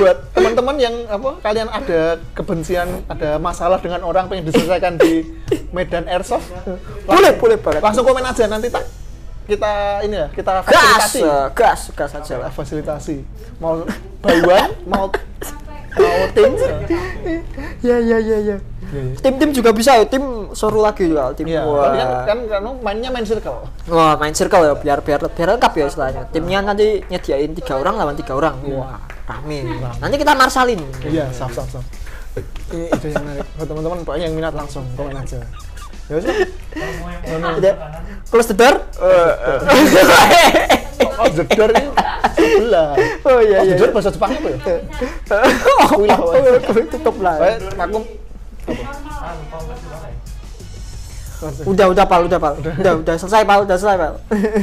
buat 0.00 0.16
teman-teman 0.32 0.76
yang 0.80 0.94
apa 1.10 1.36
kalian 1.44 1.68
ada 1.68 2.16
kebencian, 2.32 2.88
ada 3.10 3.36
masalah 3.36 3.76
dengan 3.82 4.00
orang 4.06 4.30
pengen 4.30 4.48
diselesaikan 4.48 4.96
di 4.96 5.26
medan 5.74 6.08
airsoft. 6.08 6.48
boleh, 7.04 7.36
boleh 7.36 7.58
banget. 7.60 7.82
Langsung 7.84 8.06
komen 8.08 8.24
aja 8.24 8.48
nanti 8.48 8.72
tak 8.72 8.86
kita 9.42 10.00
ini 10.06 10.16
ya, 10.16 10.26
kita 10.30 10.62
Gas, 10.62 10.70
fasilitasi. 10.70 11.20
eh, 11.20 11.46
gas, 11.52 11.80
gas 11.92 12.12
aja 12.14 12.34
lah. 12.46 12.50
Fasilitasi. 12.54 13.16
Mau 13.58 13.82
one, 14.22 14.70
mau 14.86 15.10
mau 15.98 16.20
tim. 16.32 16.52
Iya, 17.82 17.96
iya, 17.98 18.18
iya, 18.18 18.38
iya. 18.38 18.56
Tim-tim 19.24 19.56
juga 19.56 19.72
bisa 19.72 19.96
ya, 19.96 20.04
tim 20.04 20.52
seru 20.52 20.84
lagi 20.84 21.08
juga. 21.08 21.32
Tim 21.32 21.48
Iya, 21.48 21.64
wah. 21.64 21.88
tapi 21.88 21.96
kan 21.96 22.08
kan 22.28 22.38
kan 22.44 22.62
mainnya 22.84 23.08
main 23.08 23.24
circle. 23.24 23.64
Wah, 23.88 24.20
main 24.20 24.36
circle 24.36 24.68
ya, 24.68 24.76
biar 24.76 25.00
biar 25.00 25.20
biar 25.32 25.48
lengkap 25.56 25.72
ya 25.80 25.84
istilahnya. 25.88 26.22
Timnya 26.28 26.60
nanti 26.60 27.00
nyediain 27.08 27.56
tiga 27.56 27.80
orang 27.80 27.96
lawan 27.96 28.16
tiga 28.20 28.36
orang. 28.36 28.60
Wah, 28.68 29.00
rame. 29.24 29.64
Nanti 29.96 30.16
kita 30.20 30.36
marsalin. 30.36 30.80
Iya, 31.08 31.32
sap 31.32 31.56
sap 31.56 31.72
sap. 31.72 31.80
Ini 32.72 32.88
ide 32.88 33.08
yang 33.12 33.24
menarik. 33.24 33.44
Buat 33.56 33.68
teman-teman 33.68 33.98
pokoknya 34.04 34.24
yang 34.28 34.36
minat 34.36 34.54
langsung 34.56 34.84
komen 34.96 35.16
aja. 35.16 35.40
Ya 36.08 36.14
wis. 36.16 36.24
lah. 36.28 36.36
Udah. 37.56 37.74
Close 38.28 38.48
the 38.52 38.56
door. 38.56 38.76
Oh, 41.02 41.28
jedor 41.28 41.70
ini 41.70 41.86
sebelah. 42.32 42.90
Oh, 43.24 43.38
iya, 43.40 43.56
Oh, 43.60 43.64
iya, 43.64 43.74
jedor 43.74 43.88
iya. 43.88 43.94
bahasa 43.94 44.10
Jepang 44.10 44.30
apa 44.32 44.48
ya? 44.48 44.58
oh, 44.60 45.88
Kuwi 45.92 46.06
lah, 46.06 46.18
pokoknya. 46.18 46.84
tutup 46.88 47.16
lah. 47.18 47.34
Aku 47.78 47.98
Udah, 51.66 51.86
udah 51.90 52.04
pal, 52.06 52.22
udah 52.22 52.38
pal. 52.38 52.54
Udah, 52.54 52.92
udah 53.02 53.14
selesai 53.18 53.42
pal, 53.42 53.66
udah 53.66 53.74
selesai 53.74 53.98
pal. 53.98 54.14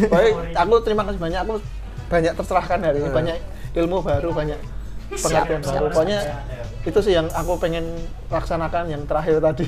Pokoknya 0.08 0.32
aku 0.56 0.74
terima 0.80 1.04
kasih 1.04 1.20
banyak 1.20 1.40
aku 1.44 1.54
banyak 2.08 2.34
tercerahkan 2.34 2.80
hari 2.82 2.98
ini 3.04 3.10
banyak 3.12 3.38
ilmu 3.76 4.02
baru 4.02 4.34
banyak 4.34 4.58
pengertian 5.12 5.62
baru 5.62 5.86
pokoknya 5.90 6.20
itu 6.90 7.00
sih 7.00 7.14
yang 7.14 7.30
aku 7.30 7.56
pengen 7.56 7.86
laksanakan 8.28 8.90
yang 8.90 9.02
terakhir 9.06 9.38
tadi 9.38 9.66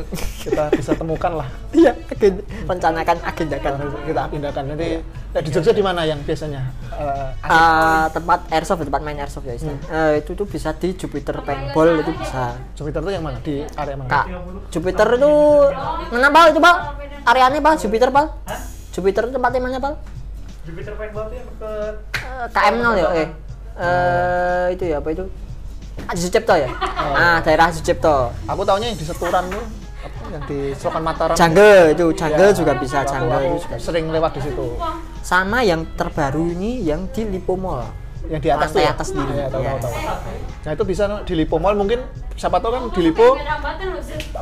kita 0.44 0.68
bisa 0.70 0.92
temukan 0.92 1.38
lah 1.38 1.48
Iya, 1.70 1.94
agen- 2.06 2.42
rencanakan 2.64 3.16
agendakan. 3.22 3.72
kita 4.02 4.22
pindahkan 4.28 4.64
nanti 4.66 4.88
eh, 5.34 5.42
di 5.42 5.50
Jogja 5.50 5.70
di 5.70 5.80
mana 5.80 6.02
yang 6.02 6.18
biasanya 6.20 6.62
eh, 6.92 7.28
asik? 7.40 7.50
Eh, 7.50 8.06
tempat 8.12 8.40
airsoft, 8.50 8.82
tempat 8.82 9.00
main 9.00 9.18
airsoft 9.18 9.44
ya 9.44 9.54
istilahnya. 9.54 9.82
Eh, 9.86 10.12
itu 10.22 10.32
tuh 10.32 10.46
bisa 10.46 10.70
di 10.72 10.94
Jupiter 10.94 11.38
Paintball 11.40 12.00
itu 12.00 12.12
bisa. 12.14 12.54
Jupiter 12.72 13.00
itu 13.00 13.10
yang 13.10 13.22
mana 13.22 13.38
di 13.38 13.62
area 13.64 13.94
mana 13.94 14.08
Kak, 14.08 14.26
Jupiter 14.70 15.08
itu 15.14 15.32
mana 16.10 16.28
pal 16.28 16.46
itu 16.50 16.60
pal? 16.60 16.74
Areanya 17.24 17.60
pal, 17.60 17.74
Jupiter 17.74 18.08
pal? 18.08 18.26
Jupiter 18.90 19.24
tempatnya 19.28 19.60
mana 19.60 19.78
pal? 19.78 19.94
Jupiter 20.62 20.94
Paintball 20.94 21.26
itu 21.28 21.36
yang 21.36 21.48
ke 21.58 21.72
KM 22.48 22.74
0 22.78 22.94
ya? 22.94 23.06
Eh, 23.12 23.28
eh 23.74 24.66
itu 24.72 24.84
ya 24.86 24.98
apa 24.98 25.08
itu? 25.10 25.24
Haji 26.04 26.20
Sucipto 26.20 26.54
ya? 26.54 26.68
Ah, 27.14 27.38
daerah 27.40 27.70
Sucipto. 27.70 28.30
aku 28.44 28.62
taunya 28.62 28.86
yang 28.86 28.98
di 28.98 29.04
Seturan 29.04 29.44
tuh 29.46 29.64
yang 30.26 30.42
di 30.44 30.74
Selokan 30.74 31.00
Mataram 31.00 31.32
Jungle 31.32 31.84
itu, 31.90 32.06
jungle 32.12 32.48
Ya, 32.48 32.52
juga 32.52 32.72
bisa, 32.74 32.96
aku- 33.00 33.12
jungle 33.14 33.38
aku 33.40 33.56
juga. 33.60 33.76
sering 33.78 34.04
lewat 34.10 34.30
di 34.34 34.42
situ 34.42 34.66
Sama 35.20 35.62
yang 35.62 35.86
terbaru 35.94 36.50
ini 36.50 36.82
yang 36.82 37.06
di 37.08 37.22
Lipo 37.24 37.54
Mall. 37.54 37.86
yang 38.24 38.40
di 38.40 38.48
atas 38.48 38.72
tuh 38.72 38.80
Lantai 38.80 38.88
ya? 38.88 38.96
atas 38.96 39.08
dulu. 39.10 39.30
Iya, 39.30 39.46
tahu, 39.46 39.60
Iya. 39.60 39.72
tahu, 39.76 39.92
tahu. 39.92 40.32
Nah 40.64 40.70
itu 40.72 40.84
bisa 40.86 41.02
di 41.22 41.34
Lipo 41.34 41.56
Mall 41.56 41.74
mungkin 41.74 41.98
siapa 42.34 42.56
tahu 42.56 42.70
kan 42.72 42.82
di 42.88 43.00
Lipo 43.02 43.26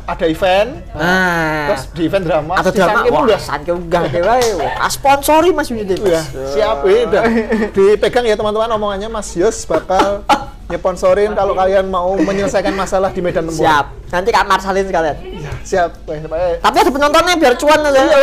ada 0.01 0.25
event, 0.25 0.69
Nah, 0.93 1.67
terus 1.67 1.83
di 1.91 2.01
event 2.05 2.23
drama, 2.23 2.53
atau 2.55 2.71
di 2.71 2.79
drama 2.79 2.99
wah, 3.05 3.21
udah 3.21 3.35
sanke 3.37 3.71
deh 4.07 4.23
wae. 4.23 4.49
Wah, 4.55 4.87
sponsori 4.87 5.51
Mas 5.51 5.67
Yunus 5.67 5.99
ya 5.99 6.23
siap 6.47 6.79
ya 6.81 7.21
dipegang 7.75 8.23
ya 8.23 8.33
teman-teman 8.33 8.71
omongannya 8.71 9.07
Mas 9.07 9.35
Yus 9.35 9.63
bakal 9.63 10.23
nyeponsorin 10.73 11.31
kalau 11.37 11.53
kalian 11.53 11.85
mau 11.85 12.17
menyelesaikan 12.17 12.73
masalah 12.73 13.13
di 13.13 13.21
medan 13.21 13.45
tempur. 13.45 13.61
Siap. 13.61 13.85
Nanti 14.09 14.29
Kak 14.33 14.45
Marsalin 14.49 14.85
sekalian. 14.89 15.15
Siap. 15.61 15.89
Pokoknya 16.05 16.57
Tapi 16.59 16.77
ada 16.81 16.89
penontonnya 16.89 17.35
biar 17.37 17.53
cuan 17.57 17.79
aja. 17.85 18.01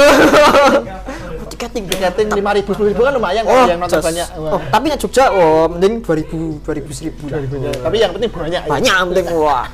Tiketing, 1.61 1.93
tiketing 1.93 2.29
lima 2.33 2.57
ribu 2.57 2.73
sepuluh 2.73 2.89
ribu 2.89 3.05
kan 3.05 3.13
lumayan 3.13 3.45
Oh, 3.45 3.53
kan 3.53 3.69
yang 3.69 3.81
nonton 3.85 4.01
banyak. 4.01 4.29
Wah. 4.41 4.57
Oh, 4.57 4.61
tapi 4.73 4.87
yang 4.89 4.97
Jogja, 4.97 5.29
oh, 5.29 5.69
mending 5.69 6.01
2000, 6.01 6.65
2000, 6.65 7.13
1000 7.21 7.29
lah. 7.29 7.73
Tapi 7.85 7.97
yang 8.01 8.13
penting 8.17 8.31
banyak. 8.33 8.63
ya. 8.65 8.71
Banyak 8.71 8.95
yang 8.97 9.09
penting, 9.13 9.27
wah. 9.37 9.69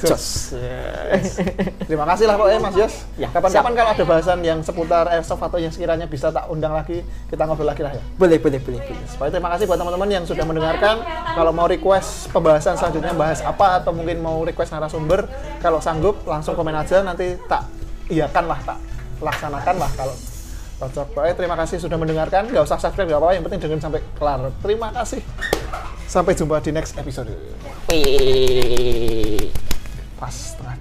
Jos. 0.00 0.52
Jos. 0.52 1.32
Terima 1.88 2.04
kasih 2.04 2.24
lah 2.28 2.34
pokoknya 2.36 2.60
Mas 2.60 2.76
Yos. 2.76 2.94
Ya, 3.16 3.28
Kapan-kapan 3.32 3.72
kalau 3.72 3.90
ada 3.96 4.04
bahasan 4.04 4.38
yang 4.44 4.58
seputar 4.60 5.08
airsoft 5.08 5.40
atau 5.40 5.56
yang 5.56 5.72
sekiranya 5.72 6.04
bisa 6.04 6.28
tak 6.28 6.46
undang 6.52 6.76
lagi, 6.76 7.00
kita 7.32 7.42
ngobrol 7.48 7.68
lagi 7.68 7.82
lah 7.84 7.92
ya. 7.96 8.02
Boleh, 8.20 8.36
boleh, 8.36 8.60
boleh. 8.60 8.80
boleh. 8.80 9.06
Supaya 9.08 9.32
terima 9.32 9.48
kasih 9.56 9.64
buat 9.64 9.78
teman-teman 9.80 10.08
yang 10.12 10.24
sudah 10.28 10.44
mendengarkan. 10.44 11.00
Kalau 11.06 11.52
mau 11.52 11.66
request 11.68 12.28
pembahasan 12.32 12.76
selanjutnya 12.76 13.16
bahas 13.16 13.40
apa 13.40 13.80
atau 13.80 13.96
mungkin 13.96 14.20
mau 14.20 14.44
request 14.44 14.76
narasumber, 14.76 15.24
kalau 15.64 15.80
sanggup 15.80 16.20
langsung 16.28 16.52
komen 16.52 16.76
aja 16.76 17.00
nanti 17.00 17.36
tak 17.48 17.64
iakan 18.12 18.44
lah, 18.46 18.58
tak 18.62 18.78
laksanakan 19.20 19.76
lah 19.80 19.90
kalau 19.96 20.14
cocok. 20.76 21.06
Pokoknya 21.16 21.34
terima 21.34 21.56
kasih 21.56 21.76
sudah 21.80 21.96
mendengarkan. 21.96 22.52
Gak 22.52 22.64
usah 22.68 22.76
subscribe, 22.76 23.08
gak 23.08 23.18
apa-apa. 23.20 23.34
Yang 23.36 23.44
penting 23.48 23.60
dengerin 23.64 23.82
sampai 23.82 24.00
kelar. 24.16 24.40
Terima 24.60 24.88
kasih. 24.92 25.20
Sampai 26.06 26.36
jumpa 26.36 26.60
di 26.62 26.70
next 26.70 26.94
episode. 27.00 27.32
Pas 30.16 30.32
setengah 30.32 30.74